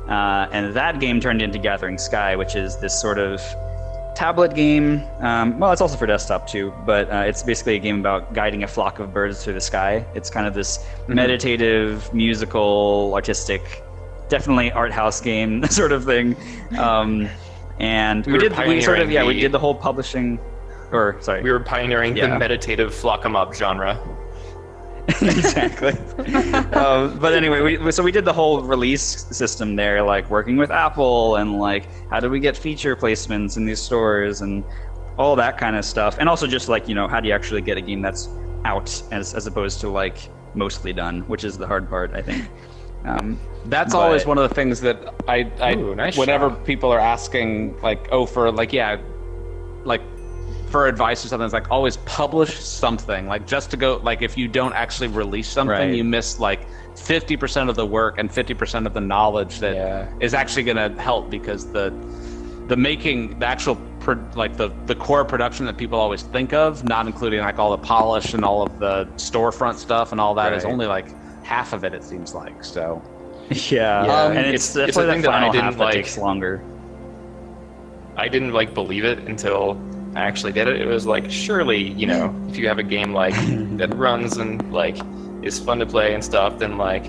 Uh, 0.07 0.47
and 0.51 0.73
that 0.73 0.99
game 0.99 1.19
turned 1.19 1.41
into 1.41 1.57
Gathering 1.57 1.97
Sky, 1.97 2.35
which 2.35 2.55
is 2.55 2.77
this 2.79 2.99
sort 2.99 3.17
of 3.19 3.41
tablet 4.15 4.53
game. 4.55 5.01
Um, 5.19 5.59
well, 5.59 5.71
it's 5.71 5.81
also 5.81 5.97
for 5.97 6.05
desktop 6.05 6.47
too, 6.47 6.73
but 6.85 7.09
uh, 7.11 7.23
it's 7.25 7.43
basically 7.43 7.75
a 7.75 7.79
game 7.79 7.99
about 7.99 8.33
guiding 8.33 8.63
a 8.63 8.67
flock 8.67 8.99
of 8.99 9.13
birds 9.13 9.43
through 9.43 9.53
the 9.53 9.61
sky. 9.61 10.05
It's 10.13 10.29
kind 10.29 10.45
of 10.45 10.53
this 10.53 10.85
meditative, 11.07 12.13
musical, 12.13 13.11
artistic, 13.13 13.83
definitely 14.29 14.71
art 14.71 14.91
house 14.91 15.21
game 15.21 15.63
sort 15.69 15.91
of 15.91 16.05
thing. 16.05 16.35
Um, 16.77 17.27
and 17.79 18.25
We 18.25 18.33
we, 18.33 18.39
did 18.39 18.57
we 18.67 18.81
sort 18.81 18.99
of 18.99 19.11
yeah 19.11 19.25
we 19.25 19.39
did 19.39 19.51
the 19.51 19.59
whole 19.59 19.75
publishing, 19.75 20.39
or 20.93 21.17
sorry 21.19 21.41
We 21.41 21.51
were 21.51 21.59
pioneering 21.59 22.15
Yeah. 22.15 22.27
the 22.27 22.39
meditative 22.39 22.93
flock 22.93 23.25
'em 23.25 23.35
up 23.35 23.53
genre. 23.53 23.99
exactly. 25.21 25.91
um, 26.73 27.19
but 27.19 27.33
anyway, 27.33 27.77
we, 27.77 27.91
so 27.91 28.01
we 28.01 28.11
did 28.11 28.23
the 28.23 28.31
whole 28.31 28.61
release 28.61 29.03
system 29.35 29.75
there, 29.75 30.01
like 30.01 30.29
working 30.29 30.55
with 30.55 30.71
Apple 30.71 31.35
and 31.35 31.59
like 31.59 31.87
how 32.09 32.21
do 32.21 32.29
we 32.29 32.39
get 32.39 32.55
feature 32.55 32.95
placements 32.95 33.57
in 33.57 33.65
these 33.65 33.81
stores 33.81 34.39
and 34.41 34.63
all 35.17 35.35
that 35.35 35.57
kind 35.57 35.75
of 35.75 35.83
stuff. 35.83 36.17
And 36.19 36.29
also 36.29 36.47
just 36.47 36.69
like 36.69 36.87
you 36.87 36.95
know 36.95 37.07
how 37.09 37.19
do 37.19 37.27
you 37.27 37.33
actually 37.33 37.61
get 37.61 37.77
a 37.77 37.81
game 37.81 38.01
that's 38.01 38.29
out 38.63 38.89
as 39.11 39.33
as 39.33 39.45
opposed 39.45 39.81
to 39.81 39.89
like 39.89 40.17
mostly 40.55 40.93
done, 40.93 41.21
which 41.27 41.43
is 41.43 41.57
the 41.57 41.67
hard 41.67 41.89
part, 41.89 42.13
I 42.13 42.21
think. 42.21 42.47
Um, 43.05 43.37
That's 43.65 43.93
But- 43.93 43.99
always 43.99 44.25
one 44.25 44.37
of 44.37 44.47
the 44.47 44.55
things 44.55 44.79
that 44.81 44.97
I, 45.27 45.51
I 45.59 45.73
Ooh, 45.75 45.95
nice 45.95 46.17
whenever 46.17 46.49
shot. 46.49 46.63
people 46.65 46.89
are 46.93 46.99
asking, 46.99 47.77
like, 47.81 48.07
oh, 48.11 48.25
for 48.25 48.49
like, 48.51 48.71
yeah, 48.71 48.97
like 49.83 50.01
for 50.73 50.87
advice 50.87 51.23
or 51.23 51.27
something, 51.27 51.45
it's 51.45 51.53
like 51.53 51.69
always 51.69 51.97
publish 51.97 52.57
something. 52.57 53.27
Like 53.27 53.45
just 53.45 53.69
to 53.71 53.77
go, 53.77 53.97
like 54.03 54.23
if 54.23 54.35
you 54.35 54.47
don't 54.47 54.73
actually 54.73 55.07
release 55.07 55.47
something, 55.47 55.69
Right. 55.89 55.93
you 55.93 56.03
miss 56.03 56.39
like 56.39 56.61
fifty 56.97 57.37
percent 57.37 57.69
of 57.69 57.75
the 57.75 57.85
work 57.85 58.17
and 58.17 58.31
fifty 58.33 58.55
percent 58.55 58.87
of 58.87 58.93
the 58.95 58.99
knowledge 58.99 59.59
that 59.59 59.75
is 60.19 60.33
Yeah. 60.33 60.39
actually 60.39 60.63
going 60.63 60.77
to 60.77 60.99
help 60.99 61.29
because 61.29 61.71
the 61.71 61.93
the 62.69 62.75
making 62.75 63.37
the 63.37 63.45
actual 63.45 63.75
pro, 63.99 64.15
like 64.35 64.57
the 64.57 64.69
the 64.87 64.95
core 64.95 65.23
production 65.23 65.67
that 65.67 65.77
people 65.77 65.99
always 65.99 66.23
think 66.23 66.53
of, 66.53 66.83
not 66.83 67.05
including 67.05 67.41
like 67.41 67.59
all 67.59 67.69
the 67.69 67.77
polish 67.95 68.33
and 68.33 68.43
all 68.43 68.63
of 68.63 68.79
the 68.79 69.05
storefront 69.17 69.75
stuff 69.75 70.11
and 70.11 70.19
all 70.19 70.33
that, 70.33 70.53
is 70.53 70.63
Right. 70.63 70.73
only 70.73 70.87
like 70.87 71.07
half 71.43 71.73
of 71.73 71.83
it. 71.83 71.93
It 71.93 72.03
seems 72.03 72.33
like 72.33 72.63
so. 72.63 72.99
yeah, 73.51 74.05
Yeah, 74.05 74.25
and 74.29 74.37
um, 74.39 74.43
it's- 74.45 74.53
it's, 74.55 74.75
it's 74.75 74.75
a 74.75 74.85
definitely 74.87 75.11
thing 75.13 75.21
the 75.21 75.27
that 75.27 75.33
I 75.35 75.39
final 75.41 75.51
didn't 75.51 75.65
half 75.65 75.77
that 75.77 75.83
like. 75.83 75.93
takes 75.93 76.17
longer. 76.17 76.63
I 78.17 78.27
didn't 78.27 78.53
like 78.53 78.73
believe 78.73 79.05
it 79.05 79.19
until 79.19 79.75
I 80.15 80.21
actually 80.21 80.51
did 80.53 80.67
it. 80.67 80.79
It 80.81 80.85
was 80.87 81.05
like, 81.05 81.29
surely, 81.29 81.77
you 81.81 82.05
know, 82.05 82.33
if 82.49 82.57
you 82.57 82.67
have 82.67 82.77
a 82.79 82.83
game 82.83 83.13
like 83.13 83.33
that 83.77 83.93
runs 83.95 84.37
and 84.37 84.71
like 84.71 84.97
is 85.41 85.59
fun 85.59 85.79
to 85.79 85.85
play 85.85 86.13
and 86.13 86.23
stuff, 86.23 86.59
then 86.59 86.77
like 86.77 87.05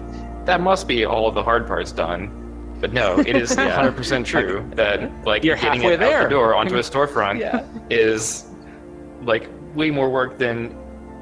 that 0.47 0.61
must 0.61 0.88
be 0.88 1.05
all 1.05 1.29
of 1.29 1.35
the 1.35 1.43
hard 1.43 1.67
parts 1.67 1.93
done. 1.93 2.40
But 2.81 2.93
no, 2.93 3.19
it 3.21 3.37
is 3.37 3.55
Yeah. 3.57 3.83
100% 3.90 4.25
true 4.25 4.69
that 4.75 5.11
like 5.25 5.45
You're 5.45 5.57
getting 5.57 5.81
halfway 5.83 5.95
it 5.95 6.03
out 6.03 6.25
the 6.25 6.29
door 6.31 6.55
onto 6.55 6.77
a 6.77 6.81
storefront 6.81 7.38
Yeah. 7.40 7.64
is 7.90 8.47
like 9.23 9.49
way 9.75 9.90
more 9.90 10.11
work 10.11 10.38
than 10.38 10.77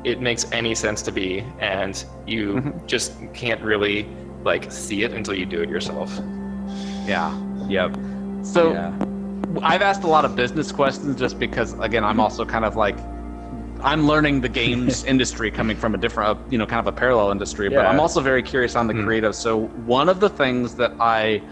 it 0.04 0.20
makes 0.20 0.50
any 0.50 0.74
sense 0.74 1.00
to 1.02 1.12
be, 1.12 1.44
and 1.60 2.04
you 2.26 2.54
Mm-hmm. 2.54 2.86
just 2.86 3.12
can't 3.34 3.60
really 3.60 4.08
like 4.44 4.70
see 4.72 5.04
it 5.04 5.12
until 5.12 5.34
you 5.34 5.46
do 5.46 5.62
it 5.62 5.68
yourself. 5.68 6.12
Yeah. 7.06 7.32
Yep. 7.68 7.96
So 8.42 8.72
yeah. 8.72 8.92
I've 9.60 9.82
asked 9.82 10.02
a 10.02 10.06
lot 10.06 10.24
of 10.24 10.34
business 10.36 10.72
questions 10.72 11.18
just 11.18 11.38
because, 11.38 11.78
again, 11.80 12.04
I'm 12.04 12.20
also 12.20 12.44
kind 12.44 12.64
of 12.64 12.76
like 12.76 12.96
I'm 13.82 14.06
learning 14.06 14.40
the 14.40 14.48
games 14.48 15.04
industry 15.12 15.50
coming 15.50 15.76
from 15.76 15.94
a 15.94 15.98
different, 15.98 16.38
uh, 16.38 16.42
you 16.50 16.56
know, 16.56 16.66
kind 16.66 16.80
of 16.80 16.86
a 16.86 16.96
parallel 16.96 17.30
industry. 17.30 17.68
But 17.68 17.86
I'm 17.86 18.00
also 18.00 18.20
very 18.20 18.42
curious 18.42 18.76
on 18.76 18.86
the 18.86 18.94
creative. 18.94 19.34
So 19.34 19.66
one 19.86 20.08
of 20.08 20.20
the 20.20 20.28
things 20.28 20.76
that 20.76 20.92
I 21.00 21.42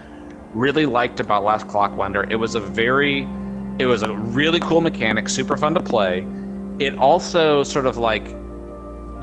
really 0.55 0.87
liked 0.87 1.21
about 1.21 1.45
Last 1.45 1.67
Clockwinder, 1.67 2.31
it 2.31 2.37
was 2.37 2.55
a 2.55 2.61
very, 2.61 3.23
it 3.79 3.87
was 3.87 4.03
a 4.03 4.13
really 4.15 4.61
cool 4.61 4.81
mechanic, 4.81 5.29
super 5.29 5.57
fun 5.57 5.75
to 5.75 5.81
play. 5.81 6.27
It 6.79 6.97
also 6.99 7.63
sort 7.65 7.87
of 7.87 7.97
like 7.97 8.27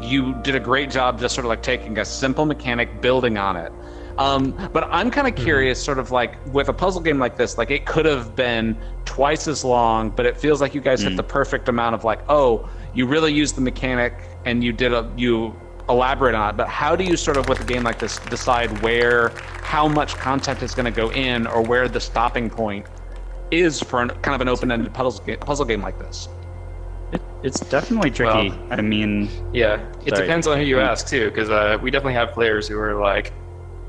you 0.01 0.35
did 0.43 0.55
a 0.55 0.59
great 0.59 0.91
job 0.91 1.19
just 1.19 1.33
sort 1.33 1.45
of 1.45 1.49
like 1.49 1.63
taking 1.63 1.97
a 1.97 2.05
simple 2.05 2.45
mechanic, 2.45 3.01
building 3.01 3.37
on 3.37 3.55
it. 3.55 3.71
Um, 4.17 4.51
but 4.73 4.87
I'm 4.91 5.11
kind 5.11 5.27
of 5.27 5.35
curious, 5.35 5.83
sort 5.83 5.99
of 5.99 6.09
like 6.11 6.37
with 6.53 6.69
a 6.69 6.73
puzzle 6.73 7.01
game 7.01 7.19
like 7.19 7.37
this, 7.37 7.57
like 7.57 7.69
it 7.69 7.85
could 7.85 8.05
have 8.05 8.35
been 8.35 8.75
twice 9.05 9.47
as 9.47 9.63
long, 9.63 10.09
but 10.09 10.25
it 10.25 10.35
feels 10.37 10.59
like 10.59 10.73
you 10.73 10.81
guys 10.81 11.03
hit 11.03 11.15
the 11.15 11.23
perfect 11.23 11.69
amount 11.69 11.93
of 11.93 12.03
like, 12.03 12.21
oh, 12.29 12.67
you 12.93 13.05
really 13.05 13.31
used 13.31 13.55
the 13.55 13.61
mechanic 13.61 14.13
and 14.45 14.63
you 14.63 14.73
did 14.73 14.91
a 14.93 15.11
you 15.15 15.55
elaborate 15.87 16.33
on 16.35 16.49
it. 16.49 16.57
But 16.57 16.67
how 16.67 16.95
do 16.95 17.03
you 17.03 17.15
sort 17.15 17.37
of 17.37 17.47
with 17.47 17.59
a 17.61 17.63
game 17.63 17.83
like 17.83 17.99
this 17.99 18.17
decide 18.17 18.81
where, 18.81 19.29
how 19.61 19.87
much 19.87 20.15
content 20.15 20.63
is 20.63 20.73
going 20.73 20.85
to 20.85 20.91
go 20.91 21.11
in, 21.11 21.45
or 21.45 21.61
where 21.61 21.87
the 21.87 21.99
stopping 21.99 22.49
point 22.49 22.87
is 23.51 23.79
for 23.79 24.01
an, 24.01 24.09
kind 24.09 24.35
of 24.35 24.41
an 24.41 24.47
open-ended 24.49 24.93
puzzle 24.93 25.23
game, 25.25 25.37
puzzle 25.39 25.65
game 25.65 25.81
like 25.81 25.99
this? 25.99 26.27
It, 27.11 27.21
it's 27.43 27.59
definitely 27.61 28.09
tricky. 28.11 28.49
Well- 28.49 28.67
I 28.71 28.81
mean, 28.81 29.29
Yeah, 29.53 29.79
it 30.05 30.09
Sorry. 30.09 30.21
depends 30.23 30.47
on 30.47 30.57
who 30.57 30.65
you 30.65 30.77
Mm. 30.77 30.87
ask 30.87 31.07
too, 31.07 31.29
because 31.29 31.49
uh, 31.49 31.77
we 31.81 31.91
definitely 31.91 32.15
have 32.15 32.31
players 32.33 32.67
who 32.67 32.77
are 32.79 32.99
like, 32.99 33.31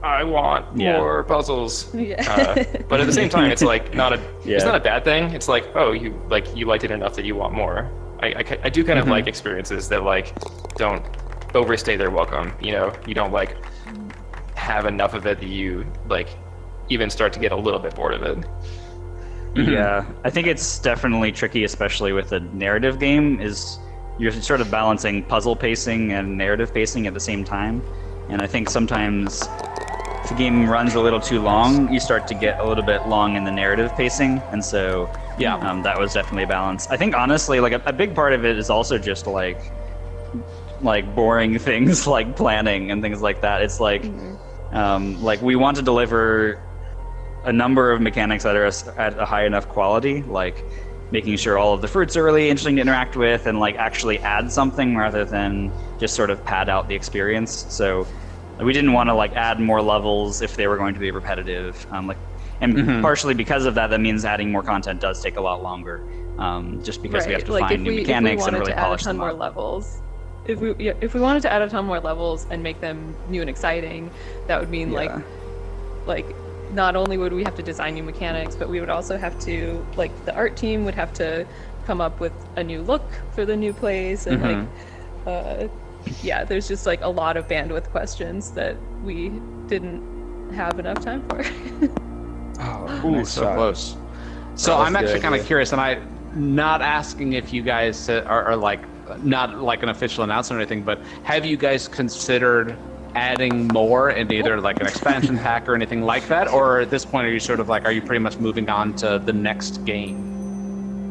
"I 0.02 0.24
want 0.24 0.64
Yeah. 0.76 0.98
more 0.98 1.24
puzzles," 1.24 1.92
Yeah. 1.94 2.22
uh, 2.32 2.64
but 2.88 3.00
at 3.00 3.06
the 3.06 3.12
same 3.12 3.28
time, 3.28 3.50
it's 3.50 3.62
like 3.62 3.94
not 3.94 4.12
a 4.12 4.20
Yeah. 4.44 4.56
it's 4.56 4.64
not 4.64 4.74
a 4.74 4.80
bad 4.80 5.04
thing. 5.04 5.30
It's 5.34 5.48
like, 5.48 5.64
oh, 5.74 5.92
you 5.92 6.14
like 6.28 6.46
you 6.56 6.66
liked 6.66 6.84
it 6.84 6.90
enough 6.90 7.14
that 7.16 7.24
you 7.24 7.34
want 7.36 7.54
more. 7.54 7.88
I 8.22 8.26
I, 8.28 8.58
I 8.64 8.68
do 8.70 8.84
kind 8.84 8.98
Mm-hmm. 8.98 9.08
of 9.08 9.08
like 9.08 9.26
experiences 9.26 9.88
that 9.88 10.02
like 10.02 10.32
don't 10.76 11.04
overstay 11.54 11.96
their 11.96 12.10
welcome. 12.10 12.52
You 12.60 12.72
know, 12.72 12.92
you 13.06 13.14
don't 13.14 13.32
like 13.32 13.56
have 14.54 14.86
enough 14.86 15.14
of 15.14 15.26
it 15.26 15.40
that 15.40 15.48
you 15.48 15.86
like 16.08 16.28
even 16.88 17.10
start 17.10 17.32
to 17.34 17.38
get 17.40 17.52
a 17.52 17.56
little 17.56 17.80
bit 17.80 17.94
bored 17.94 18.14
of 18.14 18.22
it. 18.22 18.38
Yeah, 19.54 20.04
I 20.24 20.30
think 20.30 20.46
it's 20.46 20.78
definitely 20.78 21.32
tricky, 21.32 21.64
especially 21.64 22.12
with 22.12 22.32
a 22.32 22.40
narrative 22.40 22.98
game. 23.00 23.40
Is 23.40 23.78
you're 24.18 24.30
sort 24.32 24.60
of 24.60 24.70
balancing 24.70 25.24
puzzle 25.24 25.56
pacing 25.56 26.12
and 26.12 26.36
narrative 26.36 26.72
pacing 26.72 27.06
at 27.06 27.14
the 27.14 27.20
same 27.20 27.44
time, 27.44 27.82
and 28.28 28.40
I 28.42 28.46
think 28.46 28.68
sometimes 28.70 29.42
if 30.28 30.32
a 30.32 30.34
game 30.34 30.68
runs 30.68 30.94
a 30.94 31.00
little 31.00 31.20
too 31.20 31.40
long, 31.40 31.90
you 31.90 31.98
start 31.98 32.26
to 32.26 32.34
get 32.34 32.60
a 32.60 32.66
little 32.66 32.84
bit 32.84 33.08
long 33.08 33.34
in 33.34 33.44
the 33.44 33.50
narrative 33.50 33.96
pacing, 33.96 34.42
and 34.52 34.62
so 34.62 35.08
Yeah. 35.38 35.54
um, 35.56 35.82
that 35.84 35.98
was 35.98 36.12
definitely 36.12 36.42
a 36.42 36.46
balance. 36.46 36.86
I 36.90 36.98
think 36.98 37.16
honestly, 37.16 37.60
like 37.60 37.72
a, 37.72 37.80
a 37.86 37.94
big 37.94 38.14
part 38.14 38.34
of 38.34 38.44
it 38.44 38.58
is 38.58 38.68
also 38.68 38.98
just 38.98 39.26
like 39.26 39.58
like 40.82 41.14
boring 41.14 41.58
things 41.70 42.06
like 42.06 42.36
planning 42.36 42.90
and 42.90 43.00
things 43.00 43.22
like 43.22 43.40
that. 43.40 43.62
It's 43.62 43.80
like 43.80 44.04
um, 44.72 45.22
like 45.22 45.40
we 45.40 45.56
want 45.56 45.78
to 45.78 45.82
deliver 45.82 46.60
a 47.44 47.52
number 47.52 47.90
of 47.90 48.02
mechanics 48.02 48.44
that 48.44 48.54
are 48.54 48.66
as- 48.66 48.86
at 48.98 49.18
a 49.18 49.24
high 49.24 49.46
enough 49.46 49.66
quality, 49.66 50.22
like 50.24 50.62
making 51.10 51.38
sure 51.38 51.56
all 51.56 51.72
of 51.72 51.80
the 51.80 51.88
fruits 51.88 52.18
are 52.18 52.22
really 52.22 52.50
interesting 52.50 52.76
to 52.76 52.82
interact 52.82 53.16
with 53.16 53.46
and 53.46 53.58
like 53.58 53.76
actually 53.76 54.18
add 54.18 54.52
something 54.52 54.94
rather 54.94 55.24
than 55.24 55.72
just 55.98 56.14
sort 56.14 56.28
of 56.28 56.44
pad 56.44 56.68
out 56.68 56.86
the 56.86 56.94
experience. 56.94 57.64
So 57.70 58.06
we 58.64 58.72
didn't 58.72 58.92
want 58.92 59.08
to 59.08 59.14
like 59.14 59.32
add 59.34 59.60
more 59.60 59.80
levels 59.82 60.42
if 60.42 60.56
they 60.56 60.66
were 60.66 60.76
going 60.76 60.94
to 60.94 61.00
be 61.00 61.10
repetitive. 61.10 61.86
Um, 61.90 62.06
like, 62.06 62.18
and 62.60 63.02
partially 63.02 63.34
because 63.34 63.66
of 63.66 63.74
that, 63.76 63.88
that 63.88 64.00
means 64.00 64.24
adding 64.24 64.50
more 64.50 64.62
content 64.62 65.00
does 65.00 65.22
take 65.22 65.36
a 65.36 65.40
lot 65.40 65.62
longer. 65.62 66.02
Um, 66.38 66.82
just 66.82 67.02
because 67.02 67.26
we 67.26 67.32
have 67.32 67.44
to 67.44 67.52
like 67.52 67.62
find 67.62 67.74
if 67.74 67.80
new 67.80 67.90
we, 67.90 67.96
mechanics 68.00 68.42
if 68.42 68.46
we 68.46 68.48
and 68.48 68.56
wanted 68.56 68.58
really 68.60 68.72
to 68.72 68.78
add 68.78 68.82
a 68.82 68.86
polish 68.86 69.02
ton 69.04 69.14
them 69.16 69.20
more 69.20 69.30
up. 69.30 69.38
levels, 69.38 70.02
if 70.44 70.60
we 70.60 70.74
yeah, 70.78 70.92
if 71.00 71.14
we 71.14 71.20
wanted 71.20 71.42
to 71.42 71.52
add 71.52 71.62
a 71.62 71.68
ton 71.68 71.84
more 71.84 72.00
levels 72.00 72.46
and 72.50 72.62
make 72.62 72.80
them 72.80 73.16
new 73.28 73.40
and 73.40 73.50
exciting, 73.50 74.10
that 74.46 74.58
would 74.60 74.70
mean 74.70 74.92
like 74.92 75.10
Yeah. 75.10 75.22
like 76.06 76.36
not 76.72 76.96
only 76.96 77.16
would 77.16 77.32
we 77.32 77.44
have 77.44 77.54
to 77.56 77.62
design 77.62 77.94
new 77.94 78.02
mechanics, 78.02 78.54
but 78.54 78.68
we 78.68 78.78
would 78.80 78.90
also 78.90 79.16
have 79.18 79.38
to 79.40 79.84
like 79.96 80.12
the 80.24 80.34
art 80.34 80.56
team 80.56 80.84
would 80.84 80.94
have 80.94 81.12
to 81.14 81.46
come 81.86 82.00
up 82.00 82.20
with 82.20 82.32
a 82.56 82.62
new 82.62 82.82
look 82.82 83.08
for 83.34 83.44
the 83.44 83.56
new 83.56 83.72
place 83.72 84.26
and 84.26 84.42
like 84.42 84.66
uh, 85.26 85.68
yeah, 86.22 86.44
there's 86.44 86.68
just 86.68 86.86
like 86.86 87.00
a 87.02 87.08
lot 87.08 87.36
of 87.36 87.48
bandwidth 87.48 87.90
questions 87.90 88.50
that 88.52 88.76
we 89.02 89.30
didn't 89.66 90.52
have 90.52 90.78
enough 90.78 91.00
time 91.00 91.26
for. 91.28 91.44
Oh, 92.60 93.06
Ooh, 93.06 93.24
so 93.24 93.42
shot. 93.42 93.54
close. 93.54 93.96
So 94.56 94.76
That 94.76 94.86
I'm 94.86 94.96
actually 94.96 95.20
kind 95.20 95.36
of 95.36 95.46
curious, 95.46 95.70
and 95.70 95.80
I 95.80 96.00
not 96.34 96.82
asking 96.82 97.34
if 97.34 97.52
you 97.52 97.62
guys 97.62 98.08
are, 98.08 98.24
are 98.24 98.56
like 98.56 98.80
not 99.22 99.58
like 99.58 99.84
an 99.84 99.90
official 99.90 100.24
announcement 100.24 100.58
or 100.58 100.62
anything, 100.62 100.82
but 100.82 101.00
have 101.22 101.46
you 101.46 101.56
guys 101.56 101.86
considered 101.86 102.76
adding 103.14 103.68
more 103.68 104.10
in 104.10 104.32
either 104.32 104.60
like 104.60 104.80
an 104.80 104.88
expansion 104.88 105.38
pack 105.46 105.68
or 105.68 105.76
anything 105.76 106.02
like 106.02 106.26
that, 106.26 106.48
or 106.48 106.80
at 106.80 106.90
this 106.90 107.04
point 107.04 107.28
are 107.28 107.32
you 107.32 107.38
sort 107.38 107.60
of 107.60 107.68
like 107.68 107.84
are 107.84 107.92
you 107.92 108.02
pretty 108.02 108.18
much 108.18 108.38
moving 108.38 108.68
on 108.68 108.92
to 108.96 109.22
the 109.24 109.32
next 109.32 109.84
game? 109.84 110.28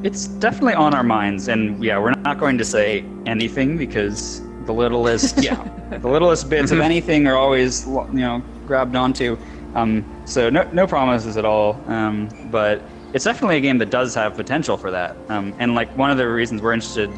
it's 0.03 0.27
definitely 0.27 0.75
on 0.75 0.93
our 0.93 1.03
minds, 1.03 1.47
and 1.47 1.83
yeah, 1.83 1.97
we're 1.97 2.11
not 2.11 2.39
going 2.39 2.57
to 2.57 2.65
say 2.65 3.03
anything 3.25 3.77
because 3.77 4.41
the 4.67 4.73
littlest, 4.73 5.43
yeah, 5.43 5.55
the 5.89 6.07
littlest 6.07 6.49
bits 6.49 6.71
of 6.71 6.79
anything 6.79 7.25
are 7.27 7.35
always 7.35 7.85
you 7.87 8.05
know 8.13 8.43
grabbed 8.67 8.95
onto. 8.95 9.37
Um, 9.73 10.05
so 10.25 10.49
no 10.49 10.63
no 10.73 10.85
promises 10.85 11.37
at 11.37 11.45
all. 11.45 11.81
Um, 11.87 12.29
but 12.51 12.81
it's 13.13 13.23
definitely 13.25 13.57
a 13.57 13.61
game 13.61 13.77
that 13.79 13.89
does 13.89 14.13
have 14.13 14.35
potential 14.35 14.77
for 14.77 14.91
that. 14.91 15.15
Um, 15.29 15.55
and 15.59 15.73
like 15.73 15.89
one 15.97 16.11
of 16.11 16.17
the 16.17 16.27
reasons 16.27 16.61
we're 16.61 16.73
interested. 16.73 17.09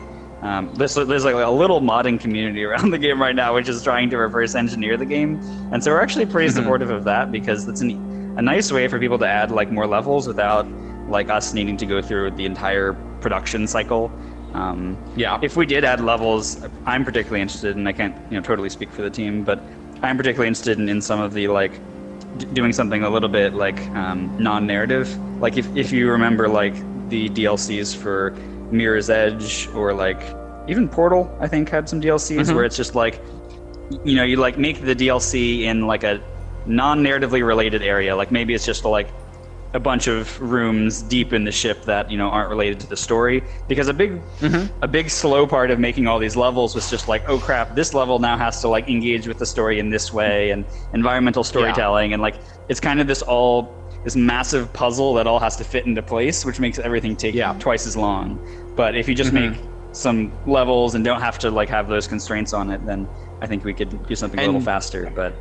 Um, 0.41 0.73
there's, 0.75 0.95
there's 0.95 1.25
like 1.25 1.35
a 1.35 1.49
little 1.49 1.81
modding 1.81 2.17
community 2.17 2.63
around 2.69 2.91
the 2.91 2.97
game 2.97 3.21
right 3.21 3.35
now, 3.35 3.53
which 3.55 3.67
is 3.67 3.83
trying 3.83 4.09
to 4.11 4.17
reverse 4.17 4.55
engineer 4.55 4.95
the 4.95 5.05
game, 5.05 5.37
and 5.73 5.83
so 5.83 5.91
we're 5.91 5.99
actually 5.99 6.25
pretty 6.27 6.47
Mhm. 6.49 6.55
supportive 6.55 6.89
of 6.91 7.03
that 7.03 7.29
because 7.29 7.67
it's 7.67 7.81
an, 7.81 8.35
a 8.37 8.41
nice 8.41 8.71
way 8.71 8.87
for 8.87 8.99
people 8.99 9.19
to 9.19 9.27
add 9.27 9.51
like 9.51 9.69
more 9.69 9.85
levels 9.85 10.27
without 10.29 10.65
like 11.09 11.29
us 11.29 11.53
needing 11.53 11.75
to 11.75 11.85
go 11.85 12.01
through 12.01 12.31
the 12.31 12.45
entire 12.45 12.93
production 13.19 13.67
cycle. 13.67 14.09
Um, 14.53 14.97
Yeah. 15.15 15.37
if 15.41 15.55
we 15.55 15.65
did 15.65 15.83
add 15.85 16.01
levels, 16.01 16.57
I'm 16.85 17.05
particularly 17.05 17.41
interested, 17.41 17.75
and 17.75 17.87
I 17.87 17.91
can't 17.93 18.15
you 18.31 18.37
know 18.37 18.41
totally 18.41 18.69
speak 18.69 18.91
for 18.91 19.01
the 19.01 19.09
team, 19.09 19.43
but 19.43 19.63
I'm 20.01 20.17
particularly 20.17 20.47
interested 20.47 20.79
in, 20.79 20.89
in 20.89 21.01
some 21.01 21.19
of 21.19 21.33
the 21.33 21.47
like 21.49 21.73
d- 22.37 22.47
doing 22.53 22.73
something 22.73 23.03
a 23.03 23.09
little 23.09 23.29
bit 23.29 23.53
like 23.53 23.79
um, 23.95 24.31
non-narrative. 24.39 25.17
Like 25.39 25.57
if 25.57 25.75
if 25.75 25.91
you 25.91 26.09
remember 26.09 26.47
like 26.47 26.75
the 27.09 27.29
DLCs 27.29 27.95
for 27.95 28.31
Mirror's 28.71 29.09
Edge 29.09 29.67
or 29.75 29.93
like 29.93 30.21
even 30.67 30.87
Portal, 30.89 31.35
I 31.39 31.47
think 31.47 31.69
had 31.69 31.87
some 31.89 32.01
DLCs 32.01 32.49
Mhm. 32.49 32.55
where 32.55 32.63
it's 32.63 32.77
just 32.77 32.95
like 32.95 33.21
you 34.03 34.15
know 34.15 34.23
you 34.23 34.35
like 34.37 34.57
make 34.57 34.81
the 34.81 34.95
DLC 34.95 35.61
in 35.63 35.85
like 35.87 36.03
a 36.03 36.21
non-narratively 36.65 37.45
related 37.45 37.81
area. 37.81 38.15
Like 38.15 38.31
maybe 38.31 38.53
it's 38.53 38.65
just 38.65 38.85
like 38.85 39.09
a 39.73 39.79
bunch 39.79 40.07
of 40.07 40.39
rooms 40.41 41.03
deep 41.03 41.31
in 41.31 41.43
the 41.43 41.51
ship 41.51 41.83
that 41.85 42.09
you 42.09 42.17
know 42.17 42.29
aren't 42.29 42.49
related 42.49 42.79
to 42.79 42.87
the 42.87 42.97
story. 42.97 43.43
Because 43.67 43.87
a 43.87 43.93
big 43.93 44.21
a 44.81 44.87
big 44.87 45.09
slow 45.09 45.45
part 45.45 45.69
of 45.71 45.79
making 45.79 46.07
all 46.07 46.19
these 46.19 46.35
levels 46.35 46.73
was 46.75 46.89
just 46.89 47.07
like 47.07 47.23
oh 47.27 47.39
crap 47.39 47.75
this 47.75 47.93
level 47.93 48.19
now 48.19 48.37
has 48.37 48.61
to 48.61 48.67
like 48.67 48.89
engage 48.89 49.27
with 49.27 49.37
the 49.37 49.45
story 49.45 49.79
in 49.79 49.89
this 49.89 50.11
way 50.11 50.51
and 50.51 50.65
environmental 50.93 51.43
storytelling. 51.43 52.13
And 52.13 52.21
like 52.21 52.39
it's 52.67 52.79
kind 52.79 52.99
of 52.99 53.07
this 53.07 53.21
all 53.21 53.75
this 54.03 54.15
massive 54.15 54.71
puzzle 54.73 55.13
that 55.15 55.27
all 55.27 55.39
has 55.39 55.55
to 55.57 55.63
fit 55.63 55.85
into 55.85 56.01
place 56.01 56.45
which 56.45 56.59
makes 56.59 56.79
everything 56.79 57.15
take 57.15 57.35
Yeah. 57.35 57.53
twice 57.59 57.85
as 57.85 57.95
long. 57.97 58.39
But 58.75 58.95
if 58.95 59.07
you 59.07 59.13
just 59.15 59.31
Mhm. 59.31 59.51
make 59.51 59.59
some 59.91 60.31
levels 60.45 60.95
and 60.95 61.03
don't 61.03 61.19
have 61.21 61.37
to 61.39 61.51
like 61.51 61.67
have 61.69 61.87
those 61.87 62.07
constraints 62.07 62.53
on 62.53 62.69
it 62.69 62.85
then 62.85 63.07
i 63.41 63.47
think 63.47 63.65
we 63.65 63.73
could 63.73 64.05
do 64.05 64.13
something 64.15 64.39
a 64.39 64.45
little 64.45 64.61
faster 64.61 65.11
but 65.15 65.33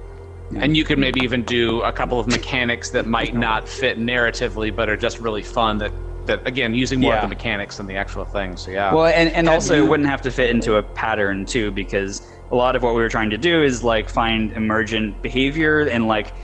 And 0.56 0.76
you 0.76 0.84
could 0.84 0.98
maybe 0.98 1.20
even 1.20 1.44
do 1.44 1.82
a 1.82 1.92
couple 1.92 2.18
of 2.18 2.26
mechanics 2.26 2.90
that 2.90 3.06
might 3.06 3.34
not 3.34 3.68
fit 3.68 3.98
narratively, 3.98 4.74
but 4.74 4.88
are 4.88 4.96
just 4.96 5.20
really 5.20 5.42
fun. 5.42 5.78
That 5.78 5.92
that 6.24 6.46
again, 6.46 6.74
using 6.74 7.00
more 7.00 7.12
Yeah. 7.12 7.18
of 7.18 7.22
the 7.22 7.28
mechanics 7.28 7.76
than 7.76 7.86
the 7.86 7.96
actual 7.96 8.24
thing. 8.24 8.56
So 8.56 8.70
yeah. 8.70 8.92
Well, 8.94 9.06
and, 9.06 9.30
and 9.30 9.48
also 9.48 9.74
it 9.76 9.88
wouldn't 9.88 10.08
have 10.08 10.22
to 10.22 10.30
fit 10.30 10.50
into 10.50 10.76
a 10.76 10.82
pattern 10.82 11.44
too, 11.46 11.70
because 11.70 12.26
a 12.50 12.56
lot 12.56 12.76
of 12.76 12.82
what 12.82 12.94
we 12.94 13.02
were 13.02 13.08
trying 13.10 13.30
to 13.30 13.38
do 13.38 13.62
is 13.62 13.84
like 13.84 14.08
find 14.08 14.52
emergent 14.52 15.20
behavior 15.22 15.80
and 15.82 16.06
like 16.06 16.34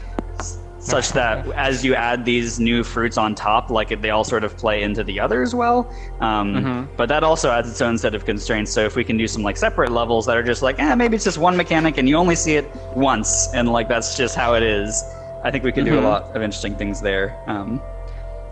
such 0.84 1.12
that 1.12 1.46
as 1.52 1.82
you 1.84 1.94
add 1.94 2.24
these 2.26 2.60
new 2.60 2.84
fruits 2.84 3.16
on 3.16 3.34
top, 3.34 3.70
like 3.70 4.00
they 4.02 4.10
all 4.10 4.22
sort 4.24 4.44
of 4.44 4.54
play 4.56 4.82
into 4.82 5.02
the 5.02 5.18
others 5.18 5.54
well. 5.54 5.90
Um, 6.20 6.54
Mhm. 6.54 6.88
But 6.96 7.08
that 7.08 7.24
also 7.24 7.50
adds 7.50 7.70
its 7.70 7.80
own 7.80 7.96
set 7.96 8.14
of 8.14 8.24
constraints. 8.26 8.70
So 8.70 8.82
if 8.84 8.94
we 8.94 9.02
can 9.02 9.16
do 9.16 9.26
some 9.26 9.42
like 9.42 9.56
separate 9.56 9.90
levels 9.90 10.26
that 10.26 10.36
are 10.36 10.42
just 10.42 10.60
like, 10.62 10.78
eh, 10.78 10.94
maybe 10.94 11.16
it's 11.16 11.24
just 11.24 11.38
one 11.38 11.56
mechanic 11.56 11.96
and 11.96 12.06
you 12.08 12.16
only 12.16 12.34
see 12.36 12.56
it 12.56 12.66
once, 12.94 13.48
and 13.54 13.72
like 13.72 13.88
that's 13.88 14.14
just 14.16 14.34
how 14.36 14.54
it 14.54 14.62
is. 14.62 15.02
I 15.42 15.50
think 15.50 15.64
we 15.64 15.72
could 15.72 15.84
do 15.86 15.94
Mhm. 15.96 16.04
a 16.04 16.06
lot 16.08 16.22
of 16.36 16.42
interesting 16.42 16.74
things 16.76 17.00
there. 17.00 17.34
Um, 17.46 17.80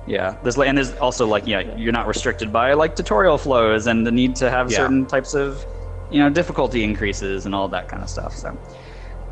yeah, 0.07 0.35
there's 0.43 0.57
and 0.59 0.77
there's 0.79 0.95
also 0.97 1.27
like 1.27 1.47
yeah, 1.47 1.61
you're 1.77 1.93
not 1.93 2.07
restricted 2.07 2.51
by 2.53 2.73
like 2.73 2.97
tutorial 2.97 3.37
flows 3.39 3.87
and 3.87 4.07
the 4.07 4.11
need 4.11 4.35
to 4.37 4.51
have 4.51 4.71
Yeah. 4.71 4.79
certain 4.79 5.05
types 5.07 5.35
of 5.35 5.65
you 6.11 6.19
know 6.19 6.31
difficulty 6.31 6.83
increases 6.83 7.45
and 7.47 7.55
all 7.55 7.69
that 7.69 7.89
kind 7.89 8.03
of 8.03 8.09
stuff. 8.09 8.35
So 8.35 8.49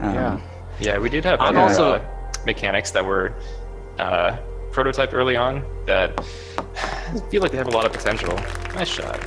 um, 0.00 0.14
Yeah. 0.14 0.36
Yeah, 0.80 0.98
we 0.98 1.08
did 1.10 1.24
have 1.24 1.40
I'm 1.40 1.56
also- 1.58 1.94
uh, 1.94 2.00
mechanics 2.46 2.90
that 2.92 3.04
were 3.04 3.34
uh, 3.98 4.36
prototyped 4.70 5.12
early 5.12 5.36
on 5.36 5.64
that 5.86 6.24
feel 7.30 7.42
like 7.42 7.50
they 7.50 7.58
have 7.58 7.66
a 7.68 7.70
lot 7.70 7.84
of 7.86 7.92
potential. 7.92 8.34
Nice 8.74 8.88
shot. 8.88 9.18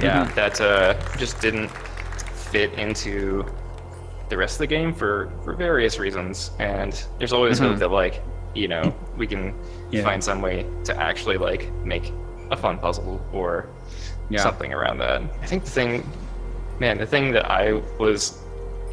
Yeah. 0.00 0.24
That 0.34 0.60
uh, 0.60 0.94
just 1.16 1.40
didn't 1.40 1.68
fit 1.68 2.72
into 2.74 3.44
the 4.28 4.36
rest 4.36 4.54
of 4.54 4.58
the 4.60 4.66
game 4.66 4.94
for, 4.94 5.30
for 5.44 5.54
various 5.54 5.98
reasons. 5.98 6.50
And 6.58 6.92
there's 7.18 7.32
always 7.32 7.60
Mhm. 7.60 7.70
hope 7.70 7.78
that 7.80 7.90
like, 7.90 8.22
you 8.54 8.68
know, 8.68 8.94
we 9.16 9.26
can 9.26 9.54
Yeah. 9.90 10.02
find 10.02 10.22
some 10.22 10.40
way 10.40 10.64
to 10.84 10.96
actually 11.00 11.36
like 11.36 11.70
make 11.84 12.12
a 12.50 12.56
fun 12.56 12.78
puzzle 12.78 13.20
or 13.32 13.66
Yeah. 14.30 14.40
something 14.42 14.72
around 14.72 14.98
that. 14.98 15.22
I 15.42 15.46
think 15.46 15.64
the 15.64 15.70
thing, 15.70 16.08
man, 16.78 16.98
the 16.98 17.06
thing 17.06 17.32
that 17.32 17.50
I 17.50 17.80
was 17.98 18.38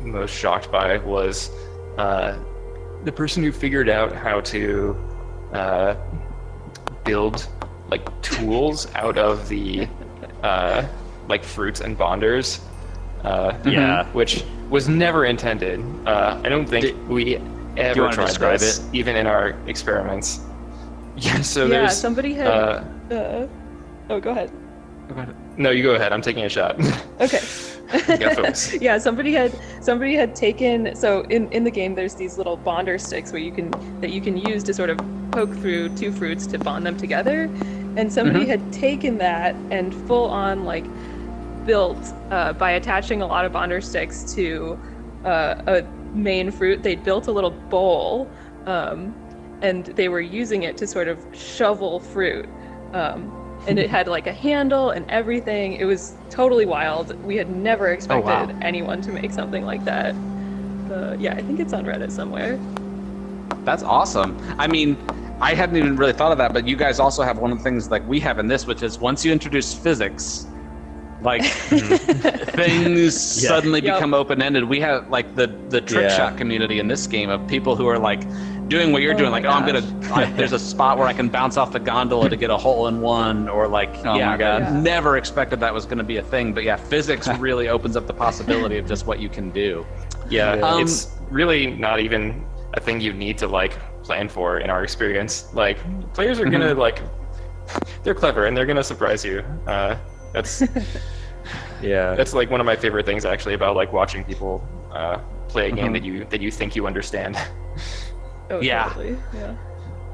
most 0.02 0.34
shocked 0.36 0.72
by 0.72 0.98
was 0.98 1.52
uh, 1.98 2.36
the 3.04 3.12
person 3.12 3.44
who 3.44 3.52
figured 3.52 3.90
out 3.90 4.14
how 4.14 4.42
to 4.42 4.96
uh, 5.54 5.96
build 7.04 7.48
like 7.90 8.22
tools 8.22 8.88
out 8.96 9.18
of 9.18 9.48
the 9.50 9.88
uh, 10.44 10.86
like 11.28 11.44
fruits 11.44 11.82
and 11.82 11.98
bonders. 11.98 12.62
Uh, 13.24 13.54
Yeah. 13.66 14.06
which 14.14 14.44
was 14.72 14.90
never 14.90 15.26
intended. 15.26 15.80
Uh, 16.08 16.42
I 16.44 16.50
don't 16.50 16.66
think 16.68 16.86
Did- 16.86 17.08
we 17.08 17.38
ever 17.78 18.02
wanna 18.04 18.14
tried 18.16 18.26
describe 18.28 18.60
this, 18.60 18.80
it? 18.80 18.86
even 18.94 19.16
in 19.16 19.28
our 19.28 19.56
experiments. 19.68 20.40
Yeah, 21.18 21.42
so 21.42 21.64
yeah, 21.64 21.70
there's. 21.70 21.98
somebody 21.98 22.34
had. 22.34 22.48
uh, 22.48 22.84
uh, 23.12 23.48
oh, 24.10 24.20
go 24.22 24.32
ahead. 24.32 24.50
no, 25.58 25.70
you 25.70 25.84
go 25.84 25.94
ahead. 25.96 26.14
I'm 26.14 26.22
taking 26.22 26.46
a 26.46 26.50
shot. 26.50 26.80
Okay. 27.20 27.40
Yeah, 28.82 28.98
somebody 28.98 29.34
had 29.34 29.58
somebody 29.82 30.16
had 30.16 30.36
taken 30.36 30.96
so 30.96 31.22
in, 31.30 31.52
in 31.52 31.64
the 31.64 31.72
game 31.72 31.96
there's 31.96 32.16
these 32.16 32.38
little 32.38 32.58
bonder 32.58 32.98
sticks 32.98 33.32
where 33.32 33.42
you 33.42 33.52
can 33.52 33.72
that 34.02 34.12
you 34.12 34.22
can 34.22 34.38
use 34.38 34.64
to 34.64 34.74
sort 34.74 34.90
of 34.90 35.00
poke 35.32 35.56
through 35.58 35.90
two 35.90 36.12
fruits 36.12 36.46
to 36.48 36.60
bond 36.60 36.86
them 36.86 36.98
together. 36.98 37.50
And 37.98 38.12
somebody 38.12 38.46
Mhm. 38.46 38.48
had 38.48 38.74
taken 38.74 39.18
that 39.18 39.56
and 39.70 39.94
full 40.08 40.30
on 40.30 40.64
like 40.66 40.86
built 41.66 41.98
uh, 42.32 42.54
by 42.54 42.72
attaching 42.72 43.22
a 43.22 43.28
lot 43.28 43.46
of 43.46 43.52
bonder 43.52 43.82
sticks 43.82 44.34
to 44.36 44.80
uh, 45.26 45.56
a 45.68 45.84
main 46.14 46.52
fruit. 46.52 46.84
They'd 46.84 47.04
built 47.04 47.28
a 47.28 47.32
little 47.32 47.52
bowl, 47.52 48.28
um, 48.66 49.14
and 49.62 49.86
they 49.86 50.10
were 50.10 50.22
using 50.22 50.64
it 50.64 50.78
to 50.78 50.88
sort 50.88 51.08
of 51.08 51.20
shovel 51.34 52.00
fruit. 52.00 52.48
Um, 52.94 53.32
and 53.68 53.78
it 53.78 53.90
had 53.90 54.08
like 54.08 54.28
a 54.28 54.34
handle 54.34 54.92
and 54.92 55.10
everything. 55.10 55.74
It 55.74 55.86
was 55.86 56.16
totally 56.30 56.66
wild. 56.66 57.16
We 57.24 57.36
had 57.36 57.50
never 57.50 57.90
expected 57.90 58.26
wow. 58.26 58.50
anyone 58.62 59.02
to 59.02 59.12
make 59.12 59.32
something 59.32 59.66
like 59.66 59.86
that. 59.86 60.16
Uh, 60.92 61.16
yeah, 61.20 61.34
I 61.34 61.42
think 61.42 61.60
it's 61.60 61.74
on 61.74 61.86
Reddit 61.86 62.12
somewhere. 62.12 62.60
That's 63.64 63.84
awesome. 63.84 64.38
I 64.58 64.68
mean, 64.68 64.98
I 65.40 65.54
hadn't 65.54 65.78
even 65.78 65.96
really 65.96 66.14
thought 66.14 66.32
of 66.32 66.38
that, 66.40 66.54
but 66.54 66.68
you 66.68 66.76
guys 66.76 67.00
also 67.00 67.24
have 67.24 67.38
one 67.38 67.52
of 67.52 67.58
the 67.58 67.64
things 67.64 67.90
like 67.90 68.08
we 68.08 68.20
have 68.20 68.40
in 68.40 68.48
this, 68.48 68.68
which 68.68 68.84
is 68.84 69.00
once 69.00 69.24
you 69.24 69.32
introduce 69.32 69.74
physics, 69.74 70.48
like 71.22 71.44
things 72.56 73.42
Yeah. 73.42 73.48
suddenly 73.50 73.82
Yep. 73.82 73.96
become 73.96 74.14
open 74.14 74.42
ended. 74.42 74.64
We 74.64 74.80
have 74.82 75.10
like 75.10 75.36
the 75.36 75.48
the 75.70 75.82
trick 75.82 76.04
Yeah. 76.10 76.18
shot 76.18 76.38
community 76.38 76.80
in 76.80 76.88
this 76.88 77.08
game 77.08 77.30
of 77.30 77.46
people 77.48 77.76
who 77.76 77.88
are 77.88 78.00
like 78.00 78.22
doing 78.68 78.92
what 78.92 79.02
you're 79.02 79.14
Oh 79.14 79.18
doing, 79.18 79.32
my 79.32 79.40
like 79.40 79.46
oh, 79.46 79.50
I'm 79.50 79.66
gonna 79.66 80.14
I, 80.14 80.26
there's 80.38 80.54
a 80.54 80.60
spot 80.60 80.98
where 80.98 81.08
I 81.08 81.14
can 81.14 81.28
bounce 81.30 81.58
off 81.58 81.72
the 81.72 81.80
gondola 81.80 82.30
to 82.30 82.38
get 82.38 82.50
a 82.50 82.58
hole 82.58 82.88
in 82.88 83.02
one, 83.02 83.50
or 83.50 83.68
like 83.68 83.90
Oh 84.06 84.16
yeah, 84.18 84.30
my 84.32 84.38
God. 84.38 84.62
Yeah. 84.62 84.80
never 84.82 85.18
expected 85.18 85.60
that 85.60 85.74
was 85.74 85.86
going 85.86 85.98
to 85.98 86.04
be 86.04 86.18
a 86.18 86.24
thing, 86.24 86.54
but 86.54 86.64
yeah, 86.64 86.76
physics 86.78 87.28
really 87.40 87.68
opens 87.68 87.96
up 87.98 88.08
the 88.08 88.14
possibility 88.14 88.78
of 88.78 88.88
just 88.88 89.06
what 89.06 89.20
you 89.20 89.30
can 89.30 89.50
do. 89.52 89.86
Yeah, 90.30 90.54
Um, 90.54 90.82
it's 90.82 91.12
really 91.30 91.68
not 91.68 92.00
even 92.00 92.46
a 92.74 92.80
thing 92.80 93.02
you 93.02 93.12
need 93.14 93.38
to 93.40 93.48
like 93.48 93.74
plan 94.04 94.30
for 94.30 94.60
in 94.60 94.70
our 94.70 94.84
experience. 94.84 95.54
Like 95.54 95.78
players 96.14 96.40
are 96.40 96.46
gonna 96.50 96.74
like 96.74 97.02
they're 98.04 98.16
clever 98.16 98.46
and 98.46 98.56
they're 98.56 98.66
gonna 98.66 98.84
surprise 98.84 99.24
you. 99.26 99.40
Uh, 99.68 99.98
that's 100.34 100.62
yeah, 101.82 102.16
that's 102.16 102.34
like 102.34 102.50
one 102.50 102.60
of 102.60 102.66
my 102.66 102.76
favorite 102.76 103.06
things 103.06 103.26
actually 103.26 103.54
about 103.54 103.76
like 103.76 103.92
watching 103.94 104.24
people 104.24 104.68
uh, 104.92 105.18
play 105.48 105.70
a 105.70 105.72
game 105.72 105.88
Mhm. 105.90 105.94
that 105.94 106.04
you 106.04 106.26
that 106.26 106.42
you 106.42 106.52
think 106.52 106.76
you 106.76 106.88
understand. 106.88 107.38
Oh, 108.50 108.60
Yeah. 108.60 108.90
totally. 108.90 109.16
Yeah. 109.34 109.56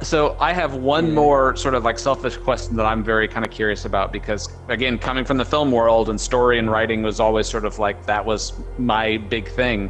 So 0.04 0.38
I 0.40 0.54
have 0.54 0.76
one 0.76 1.12
more 1.12 1.56
sort 1.56 1.74
of 1.74 1.84
like 1.84 1.98
selfish 1.98 2.38
question 2.38 2.76
that 2.76 2.86
I'm 2.86 3.04
very 3.04 3.28
kind 3.28 3.44
of 3.44 3.52
curious 3.52 3.86
about 3.86 4.12
because 4.14 4.48
again, 4.68 5.00
coming 5.00 5.26
from 5.26 5.38
the 5.38 5.46
film 5.46 5.72
world 5.72 6.10
and 6.10 6.22
story 6.22 6.60
and 6.60 6.70
writing 6.70 7.02
was 7.02 7.20
always 7.20 7.48
sort 7.48 7.66
of 7.66 7.80
like 7.80 8.06
that 8.06 8.24
was 8.24 8.54
my 8.78 9.18
big 9.18 9.48
thing. 9.50 9.90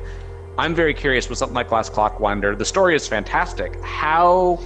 I'm 0.58 0.74
very 0.74 0.94
curious 0.94 1.28
with 1.28 1.38
something 1.38 1.56
like 1.56 1.74
Last 1.74 1.92
Clockwinder. 1.92 2.58
The 2.58 2.64
story 2.64 2.96
is 2.96 3.06
fantastic. 3.06 3.82
How 3.84 4.58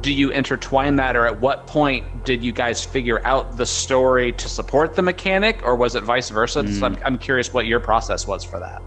do 0.00 0.12
you 0.12 0.30
intertwine 0.30 0.96
that, 0.96 1.16
or 1.16 1.26
at 1.26 1.40
what 1.40 1.66
point 1.66 2.24
did 2.24 2.42
you 2.44 2.52
guys 2.52 2.84
figure 2.84 3.20
out 3.26 3.56
the 3.56 3.66
story 3.66 4.32
to 4.32 4.48
support 4.48 4.94
the 4.94 5.02
mechanic, 5.02 5.60
or 5.64 5.74
was 5.74 5.94
it 5.94 6.04
vice 6.04 6.30
versa? 6.30 6.66
So 6.72 6.86
I'm, 6.86 6.98
I'm 7.04 7.18
curious 7.18 7.52
what 7.52 7.66
your 7.66 7.80
process 7.80 8.26
was 8.26 8.44
for 8.44 8.58
that. 8.60 8.80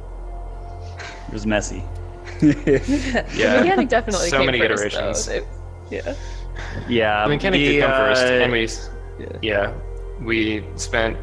it 1.27 1.33
was 1.33 1.45
messy. 1.45 1.83
Yeah. 2.41 3.57
the 3.57 3.59
mechanic 3.61 3.89
definitely 3.89 4.29
So 4.29 4.37
came 4.37 4.45
many 4.47 4.59
first, 4.59 4.95
iterations. 4.95 5.27
It- 5.27 5.47
yeah. 5.89 6.15
yeah, 6.87 7.23
the 7.23 7.29
mechanic 7.29 7.59
the, 7.59 7.65
did 7.67 7.81
come 7.81 7.91
first, 7.91 8.23
uh, 8.23 8.27
and 8.27 8.51
we 8.51 8.69
yeah. 9.41 9.73
we 10.21 10.63
spent 10.77 11.17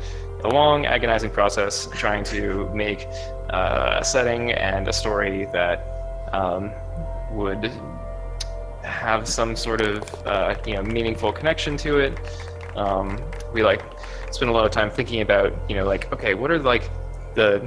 a 0.45 0.49
long, 0.49 0.85
agonizing 0.87 1.31
process 1.31 1.89
trying 1.95 2.23
to 2.25 2.69
make 2.75 3.07
uh, 3.51 3.99
a 4.01 4.05
setting 4.05 4.53
and 4.53 4.87
a 4.87 4.93
story 4.93 5.47
that 5.53 6.29
um, 6.33 6.71
would 7.33 7.73
have 9.09 9.27
some 9.27 9.57
sort 9.57 9.81
of 9.81 10.03
uh, 10.27 10.55
you 10.67 10.75
know 10.75 10.83
meaningful 10.83 11.33
connection 11.33 11.77
to 11.79 11.99
it. 11.99 12.13
Um, 12.77 13.19
we 13.55 13.63
like 13.63 13.83
spent 14.31 14.51
a 14.51 14.55
lot 14.55 14.67
of 14.67 14.71
time 14.71 14.91
thinking 14.91 15.23
about 15.23 15.51
you 15.69 15.77
know 15.77 15.87
like 15.87 16.13
okay, 16.13 16.35
what 16.35 16.51
are 16.51 16.59
like 16.59 16.91
the 17.35 17.67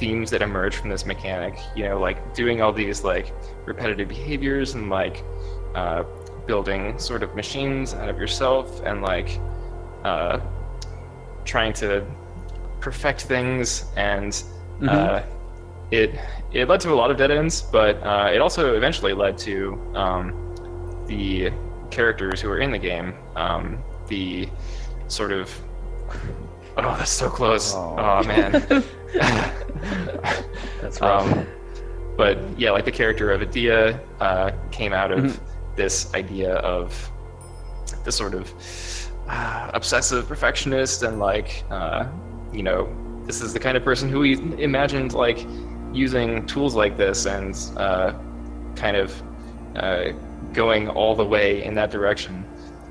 themes 0.00 0.30
that 0.30 0.40
emerge 0.40 0.74
from 0.76 0.88
this 0.88 1.04
mechanic? 1.04 1.54
You 1.76 1.84
know, 1.88 2.00
like 2.00 2.34
doing 2.34 2.62
all 2.62 2.72
these 2.72 3.04
like 3.04 3.34
repetitive 3.66 4.08
behaviors 4.08 4.74
and 4.74 4.88
like 4.88 5.22
uh, 5.74 6.04
building 6.46 6.98
sort 6.98 7.22
of 7.22 7.34
machines 7.34 7.92
out 7.92 8.08
of 8.08 8.16
yourself 8.16 8.80
and 8.86 9.02
like 9.02 9.38
uh, 10.04 10.40
trying 11.44 11.74
to 11.74 12.04
perfect 12.80 13.20
things 13.20 13.84
and 13.96 14.42
uh, 14.88 15.22
it 15.92 16.18
it 16.52 16.66
led 16.68 16.80
to 16.80 16.90
a 16.90 16.98
lot 17.02 17.10
of 17.12 17.16
dead 17.16 17.30
ends 17.30 17.62
but 17.62 17.94
uh, 18.02 18.28
it 18.34 18.40
also 18.40 18.74
eventually 18.74 19.12
led 19.12 19.38
to 19.38 19.78
um, 19.94 20.51
the 21.12 21.52
characters 21.90 22.40
who 22.40 22.48
are 22.50 22.58
in 22.60 22.70
the 22.72 22.78
game 22.78 23.14
um, 23.36 23.78
the 24.08 24.48
sort 25.08 25.32
of 25.32 25.50
oh 26.78 26.96
that's 26.98 27.10
so 27.10 27.28
close 27.28 27.74
Oh. 27.74 27.96
oh, 27.98 28.22
man 28.26 28.52
That's 30.80 31.00
rough. 31.00 31.30
um, 31.30 31.46
but 32.16 32.38
yeah, 32.58 32.70
like 32.70 32.84
the 32.84 32.92
character 32.92 33.30
of 33.30 33.42
Adia 33.42 34.00
uh, 34.20 34.50
came 34.70 34.92
out 34.92 35.12
of 35.12 35.38
this 35.76 36.12
idea 36.14 36.54
of 36.56 37.10
this 38.04 38.16
sort 38.16 38.34
of 38.34 38.50
uh, 39.28 39.70
obsessive 39.74 40.26
perfectionist 40.28 41.02
and 41.02 41.18
like 41.18 41.64
uh, 41.70 42.06
you 42.52 42.62
know 42.62 42.88
this 43.26 43.40
is 43.40 43.52
the 43.52 43.60
kind 43.60 43.76
of 43.76 43.84
person 43.84 44.08
who 44.08 44.20
we 44.20 44.32
imagined 44.62 45.12
like 45.12 45.46
using 45.92 46.44
tools 46.46 46.74
like 46.74 46.96
this 46.96 47.26
and 47.26 47.54
uh, 47.76 48.12
kind 48.76 48.96
of 48.96 49.22
uh, 49.76 50.12
going 50.52 50.88
all 50.88 51.14
the 51.14 51.24
way 51.24 51.64
in 51.64 51.74
that 51.74 51.90
direction. 51.90 52.44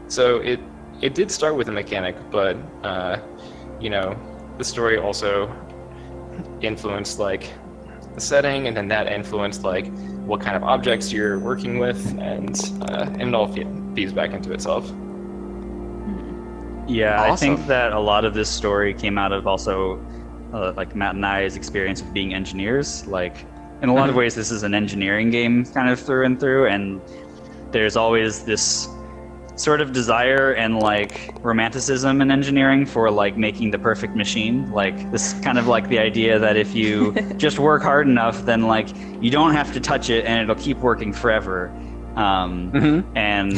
So 0.07 0.37
it 0.37 0.59
it 1.01 1.15
did 1.15 1.31
start 1.31 1.55
with 1.55 1.69
a 1.69 1.71
mechanic, 1.71 2.15
but 2.29 2.57
uh, 2.83 3.17
you 3.79 3.89
know 3.89 4.17
the 4.57 4.63
story 4.63 4.97
also 4.97 5.53
influenced 6.61 7.19
like 7.19 7.51
the 8.13 8.21
setting, 8.21 8.67
and 8.67 8.75
then 8.75 8.87
that 8.89 9.07
influenced 9.07 9.63
like 9.63 9.87
what 10.25 10.41
kind 10.41 10.55
of 10.55 10.63
objects 10.63 11.11
you're 11.11 11.39
working 11.39 11.79
with, 11.79 12.17
and 12.19 12.59
uh, 12.89 13.09
and 13.19 13.21
it 13.21 13.33
all 13.33 13.47
feeds 13.95 14.13
back 14.13 14.31
into 14.31 14.51
itself. 14.53 14.91
Yeah, 16.87 17.21
I 17.21 17.35
think 17.35 17.67
that 17.67 17.93
a 17.93 17.99
lot 17.99 18.25
of 18.25 18.33
this 18.33 18.49
story 18.49 18.93
came 18.93 19.17
out 19.17 19.31
of 19.31 19.47
also 19.47 20.03
uh, 20.53 20.73
like 20.75 20.95
Matt 20.95 21.15
and 21.15 21.25
I's 21.25 21.55
experience 21.55 22.01
of 22.01 22.13
being 22.13 22.33
engineers. 22.33 23.05
Like, 23.07 23.45
in 23.81 23.89
a 23.89 23.93
lot 23.93 24.09
of 24.09 24.15
ways, 24.15 24.35
this 24.35 24.51
is 24.51 24.63
an 24.63 24.73
engineering 24.73 25.29
game 25.31 25.65
kind 25.65 25.89
of 25.89 25.99
through 25.99 26.25
and 26.25 26.39
through, 26.39 26.67
and 26.67 27.01
there's 27.71 27.95
always 27.95 28.43
this 28.45 28.87
sort 29.55 29.81
of 29.81 29.91
desire 29.93 30.53
and 30.53 30.79
like 30.79 31.31
romanticism 31.41 32.21
in 32.21 32.31
engineering 32.31 32.85
for 32.85 33.11
like 33.11 33.37
making 33.37 33.71
the 33.71 33.77
perfect 33.79 34.15
machine. 34.15 34.71
Like, 34.71 35.11
this 35.11 35.33
kind 35.41 35.57
of 35.59 35.67
like 35.67 35.87
the 35.89 35.99
idea 35.99 36.39
that 36.39 36.57
if 36.57 36.73
you 36.73 37.13
just 37.37 37.59
work 37.59 37.81
hard 37.83 38.07
enough, 38.07 38.43
then 38.45 38.63
like 38.63 38.87
you 39.21 39.29
don't 39.29 39.53
have 39.53 39.71
to 39.73 39.79
touch 39.79 40.09
it 40.09 40.25
and 40.25 40.41
it'll 40.41 40.61
keep 40.61 40.77
working 40.77 41.13
forever. 41.13 41.69
Um, 42.15 42.71
Mhm. 42.73 43.05
and 43.15 43.53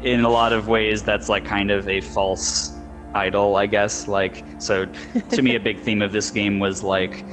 in 0.04 0.24
a 0.24 0.28
lot 0.30 0.52
of 0.54 0.68
ways 0.68 1.02
that's 1.02 1.28
like 1.28 1.44
kind 1.44 1.70
of 1.70 1.86
a 1.86 2.00
false 2.00 2.72
idol 3.14 3.56
i 3.56 3.66
guess 3.66 4.06
like 4.08 4.42
so 4.58 4.86
to 5.30 5.42
me 5.42 5.56
a 5.56 5.60
big 5.60 5.78
theme 5.80 6.00
of 6.00 6.10
this 6.12 6.30
game 6.30 6.60
was 6.60 6.82
like 6.84 7.24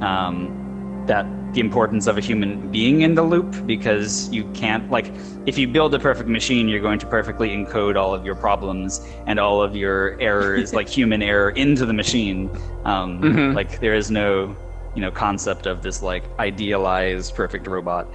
um, 0.00 0.63
that 1.06 1.26
the 1.54 1.60
importance 1.60 2.06
of 2.06 2.18
a 2.18 2.20
human 2.20 2.70
being 2.70 3.02
in 3.02 3.14
the 3.14 3.22
loop 3.22 3.54
because 3.66 4.28
you 4.32 4.44
can't 4.54 4.90
like 4.90 5.12
if 5.46 5.56
you 5.56 5.68
build 5.68 5.94
a 5.94 5.98
perfect 5.98 6.28
machine 6.28 6.68
you're 6.68 6.80
going 6.80 6.98
to 6.98 7.06
perfectly 7.06 7.50
encode 7.50 7.96
all 7.96 8.12
of 8.14 8.24
your 8.24 8.34
problems 8.34 9.00
and 9.26 9.38
all 9.38 9.62
of 9.62 9.76
your 9.76 10.18
errors 10.20 10.74
like 10.74 10.88
human 10.98 11.22
error 11.22 11.50
into 11.50 11.86
the 11.86 11.92
machine 11.92 12.50
um, 12.84 13.20
Mhm. 13.22 13.54
like 13.54 13.80
there 13.80 13.94
is 13.94 14.10
no 14.10 14.56
you 14.94 15.00
know 15.00 15.10
concept 15.10 15.66
of 15.66 15.82
this 15.82 16.02
like 16.02 16.24
idealized 16.38 17.34
perfect 17.34 17.66
robot 17.66 18.08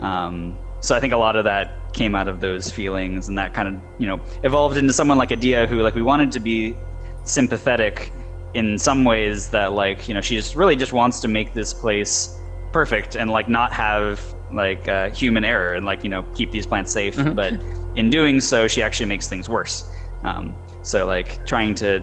um, 0.00 0.58
so 0.80 0.94
I 0.94 1.00
think 1.00 1.12
a 1.12 1.16
lot 1.16 1.36
of 1.36 1.44
that 1.44 1.92
came 1.94 2.14
out 2.14 2.28
of 2.28 2.40
those 2.40 2.70
feelings, 2.70 3.28
and 3.28 3.38
that 3.38 3.54
kind 3.54 3.66
of 3.68 3.74
you 3.98 4.06
know 4.06 4.20
evolved 4.42 4.76
into 4.76 4.92
someone 4.92 5.16
like 5.18 5.32
Adia, 5.32 5.66
who 5.66 5.80
like 5.80 5.94
we 5.94 6.02
wanted 6.02 6.30
to 6.32 6.40
be 6.40 6.76
sympathetic 7.24 8.12
in 8.56 8.78
some 8.78 9.04
ways. 9.04 9.48
That 9.50 9.72
like 9.72 10.08
you 10.08 10.14
know 10.14 10.20
she 10.20 10.34
just 10.36 10.56
really 10.56 10.76
just 10.76 10.92
wants 10.92 11.20
to 11.20 11.28
make 11.28 11.52
this 11.54 11.72
place 11.74 12.36
perfect 12.72 13.16
and 13.16 13.30
like 13.30 13.48
not 13.48 13.72
have 13.72 14.20
like 14.52 14.86
uh, 14.88 15.10
human 15.10 15.44
error 15.44 15.74
and 15.74 15.84
like 15.86 16.02
you 16.04 16.10
know 16.10 16.22
keep 16.34 16.50
these 16.50 16.66
plants 16.66 16.92
safe. 16.92 17.16
But 17.34 17.52
in 17.94 18.10
doing 18.10 18.40
so, 18.40 18.68
she 18.68 18.82
actually 18.82 19.06
makes 19.06 19.28
things 19.28 19.48
worse. 19.48 19.84
Um, 20.24 20.54
so 20.82 21.06
like 21.06 21.44
trying 21.46 21.74
to, 21.76 22.02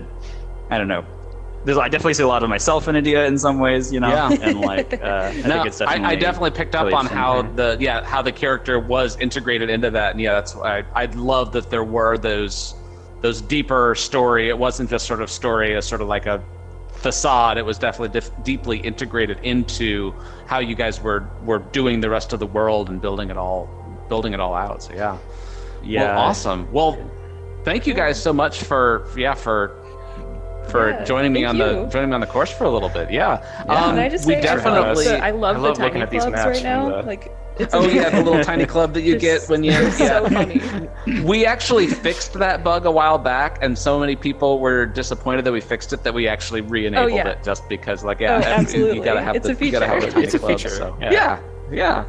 I 0.69 0.77
don't 0.77 0.87
know. 0.87 1.05
There's, 1.65 1.77
I 1.77 1.87
definitely 1.87 2.15
see 2.15 2.23
a 2.23 2.27
lot 2.27 2.43
of 2.43 2.49
myself 2.49 2.89
in 2.89 2.95
Adia 2.97 3.25
in 3.25 3.37
some 3.37 3.57
ways, 3.59 3.93
you 3.93 4.01
know, 4.01 4.09
Yeah. 4.09 4.31
and 4.41 4.59
like 4.59 5.01
uh, 5.01 5.31
I 5.33 5.41
no, 5.47 5.53
think 5.53 5.67
it's 5.67 5.79
I, 5.81 5.85
definitely. 5.85 6.05
I 6.07 6.15
definitely 6.19 6.51
picked 6.51 6.75
up 6.75 6.93
on 6.93 7.05
how 7.05 7.43
the 7.43 7.77
yeah 7.79 8.03
how 8.03 8.21
the 8.21 8.33
character 8.33 8.79
was 8.79 9.17
integrated 9.19 9.69
into 9.69 9.89
that, 9.91 10.11
and 10.11 10.19
yeah, 10.19 10.33
that's 10.33 10.55
why 10.55 10.79
I, 10.79 11.03
I 11.03 11.05
love 11.05 11.53
that 11.53 11.69
there 11.69 11.85
were 11.85 12.17
those 12.17 12.75
those 13.23 13.41
deeper 13.41 13.95
story. 13.95 14.49
It 14.49 14.57
wasn't 14.57 14.89
just 14.89 15.07
sort 15.07 15.21
of 15.21 15.29
story 15.31 15.75
as 15.75 15.87
sort 15.87 16.01
of 16.01 16.07
like 16.09 16.25
a 16.27 16.43
facade. 16.91 17.57
It 17.57 17.65
was 17.65 17.79
definitely 17.79 18.09
dif- 18.19 18.43
deeply 18.43 18.77
integrated 18.79 19.39
into 19.43 20.13
how 20.45 20.59
you 20.59 20.75
guys 20.75 21.01
were 21.01 21.25
were 21.43 21.59
doing 21.59 22.01
the 22.01 22.09
rest 22.09 22.33
of 22.33 22.39
the 22.39 22.45
world 22.45 22.89
and 22.89 23.01
building 23.01 23.29
it 23.31 23.37
all 23.37 23.67
building 24.09 24.33
it 24.33 24.39
all 24.41 24.53
out. 24.53 24.83
So 24.83 24.93
yeah, 24.93 25.17
yeah, 25.81 26.01
well, 26.15 26.19
awesome. 26.19 26.71
Well, 26.71 26.97
thank 27.63 27.87
you 27.87 27.93
guys 27.93 28.21
so 28.21 28.33
much 28.33 28.61
for 28.63 29.05
for- 29.07 29.19
yeah 29.19 29.33
for 29.33 29.71
for 30.69 30.89
Yeah, 30.91 31.03
joining 31.05 31.31
me 31.33 31.43
thank 31.43 31.49
on 31.49 31.57
the 31.57 31.85
joining 31.87 32.09
me 32.09 32.15
on 32.15 32.21
the 32.21 32.27
course 32.27 32.51
for 32.51 32.65
a 32.65 32.69
little 32.69 32.89
bit. 32.89 33.09
Yeah, 33.09 33.41
Yeah. 33.65 33.73
Um, 33.73 33.95
Can 33.95 33.99
I 33.99 34.09
just 34.09 34.25
we 34.27 34.33
say, 34.35 34.41
definitely. 34.41 35.05
so 35.05 35.15
I 35.15 35.31
love, 35.31 35.55
I 35.57 35.59
love 35.59 35.77
the 35.77 35.83
looking 35.83 36.01
tiny 36.01 36.01
at 36.01 36.09
these 36.09 36.25
maps 36.25 36.45
right 36.45 36.55
from 36.57 36.63
now. 36.63 37.01
the- 37.01 37.07
Like, 37.07 37.31
it's 37.59 37.73
Oh 37.73 37.85
yeah, 37.87 38.09
the 38.09 38.23
little 38.23 38.43
tiny 38.51 38.65
club 38.65 38.93
that 38.93 39.01
you 39.01 39.17
get 39.17 39.43
when 39.49 39.63
you. 39.63 39.71
so 39.91 40.27
funny. 40.29 40.61
We 41.23 41.45
actually 41.45 41.87
fixed 41.87 42.33
that 42.33 42.63
bug 42.63 42.85
a 42.85 42.91
while 42.91 43.17
back, 43.17 43.59
and 43.61 43.77
so 43.77 43.99
many 43.99 44.15
people 44.15 44.59
were 44.59 44.85
disappointed 44.85 45.45
that 45.45 45.51
we 45.51 45.61
fixed 45.61 45.93
it 45.93 46.03
that 46.03 46.13
we 46.13 46.27
actually 46.27 46.61
re-enabled 46.61 47.11
Oh, 47.11 47.15
yeah. 47.15 47.27
it 47.29 47.43
just 47.43 47.67
because, 47.69 48.03
like, 48.03 48.19
yeah, 48.19 48.63
Oh, 48.65 48.71
you- 48.71 48.93
You 48.95 49.03
gotta 49.03 49.21
have 49.21 49.35
It's 49.35 49.47
the, 49.47 49.57
a 49.57 49.65
You 49.65 49.71
gotta 49.71 49.87
have 49.87 50.01
the 50.01 50.07
feature. 50.07 50.13
tiny 50.13 50.25
It's 50.25 50.33
a 50.33 50.39
clubs, 50.39 50.63
feature, 50.63 50.75
so- 50.75 50.97
yeah. 51.01 51.11
yeah, 51.11 51.39
yeah. 51.71 52.05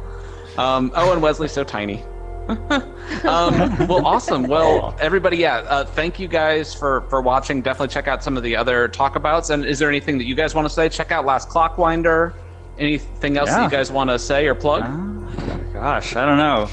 Um, 0.57 0.91
oh, 0.95 1.11
and 1.13 1.21
Wesley's 1.21 1.51
so 1.51 1.63
tiny. 1.63 2.03
um, 2.47 3.87
well, 3.87 4.05
awesome. 4.05 4.43
Well, 4.43 4.95
everybody, 4.99 5.37
yeah. 5.37 5.57
Uh, 5.67 5.83
thank 5.85 6.19
you 6.19 6.27
guys 6.27 6.73
for 6.75 7.01
for 7.09 7.21
watching. 7.21 7.61
Definitely 7.61 7.93
check 7.93 8.07
out 8.07 8.23
some 8.23 8.37
of 8.37 8.43
the 8.43 8.55
other 8.55 8.87
talkabouts. 8.87 9.49
And 9.49 9.65
is 9.65 9.79
there 9.79 9.89
anything 9.89 10.17
that 10.19 10.25
you 10.25 10.35
guys 10.35 10.53
want 10.53 10.67
to 10.67 10.73
say? 10.73 10.87
Check 10.89 11.11
out 11.11 11.25
Last 11.25 11.49
Clockwinder. 11.49 12.33
Anything 12.77 13.37
else 13.37 13.49
that 13.49 13.63
you 13.63 13.69
guys 13.69 13.91
want 13.91 14.09
to 14.09 14.19
say 14.19 14.47
or 14.47 14.53
plug? 14.53 14.83
Ah, 14.85 15.14
gosh, 15.73 16.15
I 16.15 16.25
don't 16.25 16.37
know. 16.37 16.67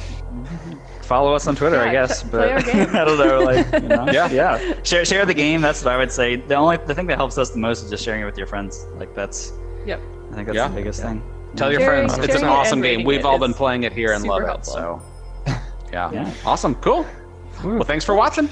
Follow 1.03 1.35
us 1.35 1.47
on 1.47 1.57
Twitter, 1.57 1.79
I 1.81 1.91
guess. 1.93 2.23
p- 2.23 2.29
But 2.31 2.49
our 2.51 2.63
game. 2.73 2.89
I 2.97 3.05
don't 3.05 3.19
know, 3.19 3.41
like, 3.41 3.73
you 3.83 3.89
know? 3.89 4.07
Yeah. 4.13 4.31
yeah. 4.31 4.83
Share, 4.83 5.05
share 5.05 5.27
the 5.27 5.35
game. 5.35 5.61
That's 5.61 5.85
what 5.85 5.93
I 5.93 5.97
would 5.99 6.11
say. 6.13 6.37
The 6.37 6.55
only 6.55 6.79
the 6.79 6.95
thing 6.95 7.07
that 7.09 7.17
helps 7.17 7.37
us 7.39 7.51
the 7.51 7.59
most 7.59 7.83
is 7.85 7.91
just 7.91 8.05
sharing 8.05 8.23
it 8.23 8.25
with 8.25 8.39
your 8.39 8.47
friends. 8.47 8.87
Like 8.95 9.15
that's, 9.15 9.53
Yep. 9.85 10.01
I 10.31 10.35
think 10.35 10.47
that's 10.47 10.57
Yeah. 10.57 10.69
the 10.69 10.75
biggest 10.75 11.03
thing. 11.03 11.23
Tell 11.57 11.71
your 11.71 11.81
Sharing- 11.81 12.09
friends. 12.09 12.25
It's 12.25 12.41
an 12.41 12.49
awesome 12.49 12.81
game. 12.81 13.05
We've 13.05 13.21
it 13.21 13.25
all 13.27 13.39
been 13.39 13.53
playing 13.53 13.83
it 13.83 13.93
here 13.93 14.13
and 14.13 14.23
super 14.23 14.47
love 14.47 14.61
it. 14.61 14.65
So, 14.67 15.03
yeah. 15.93 16.11
Yeah. 16.13 16.33
Awesome. 16.47 16.75
Cool. 16.77 17.05
Well, 17.63 17.83
thanks 17.85 18.05
for 18.07 18.15
watching. 18.15 18.49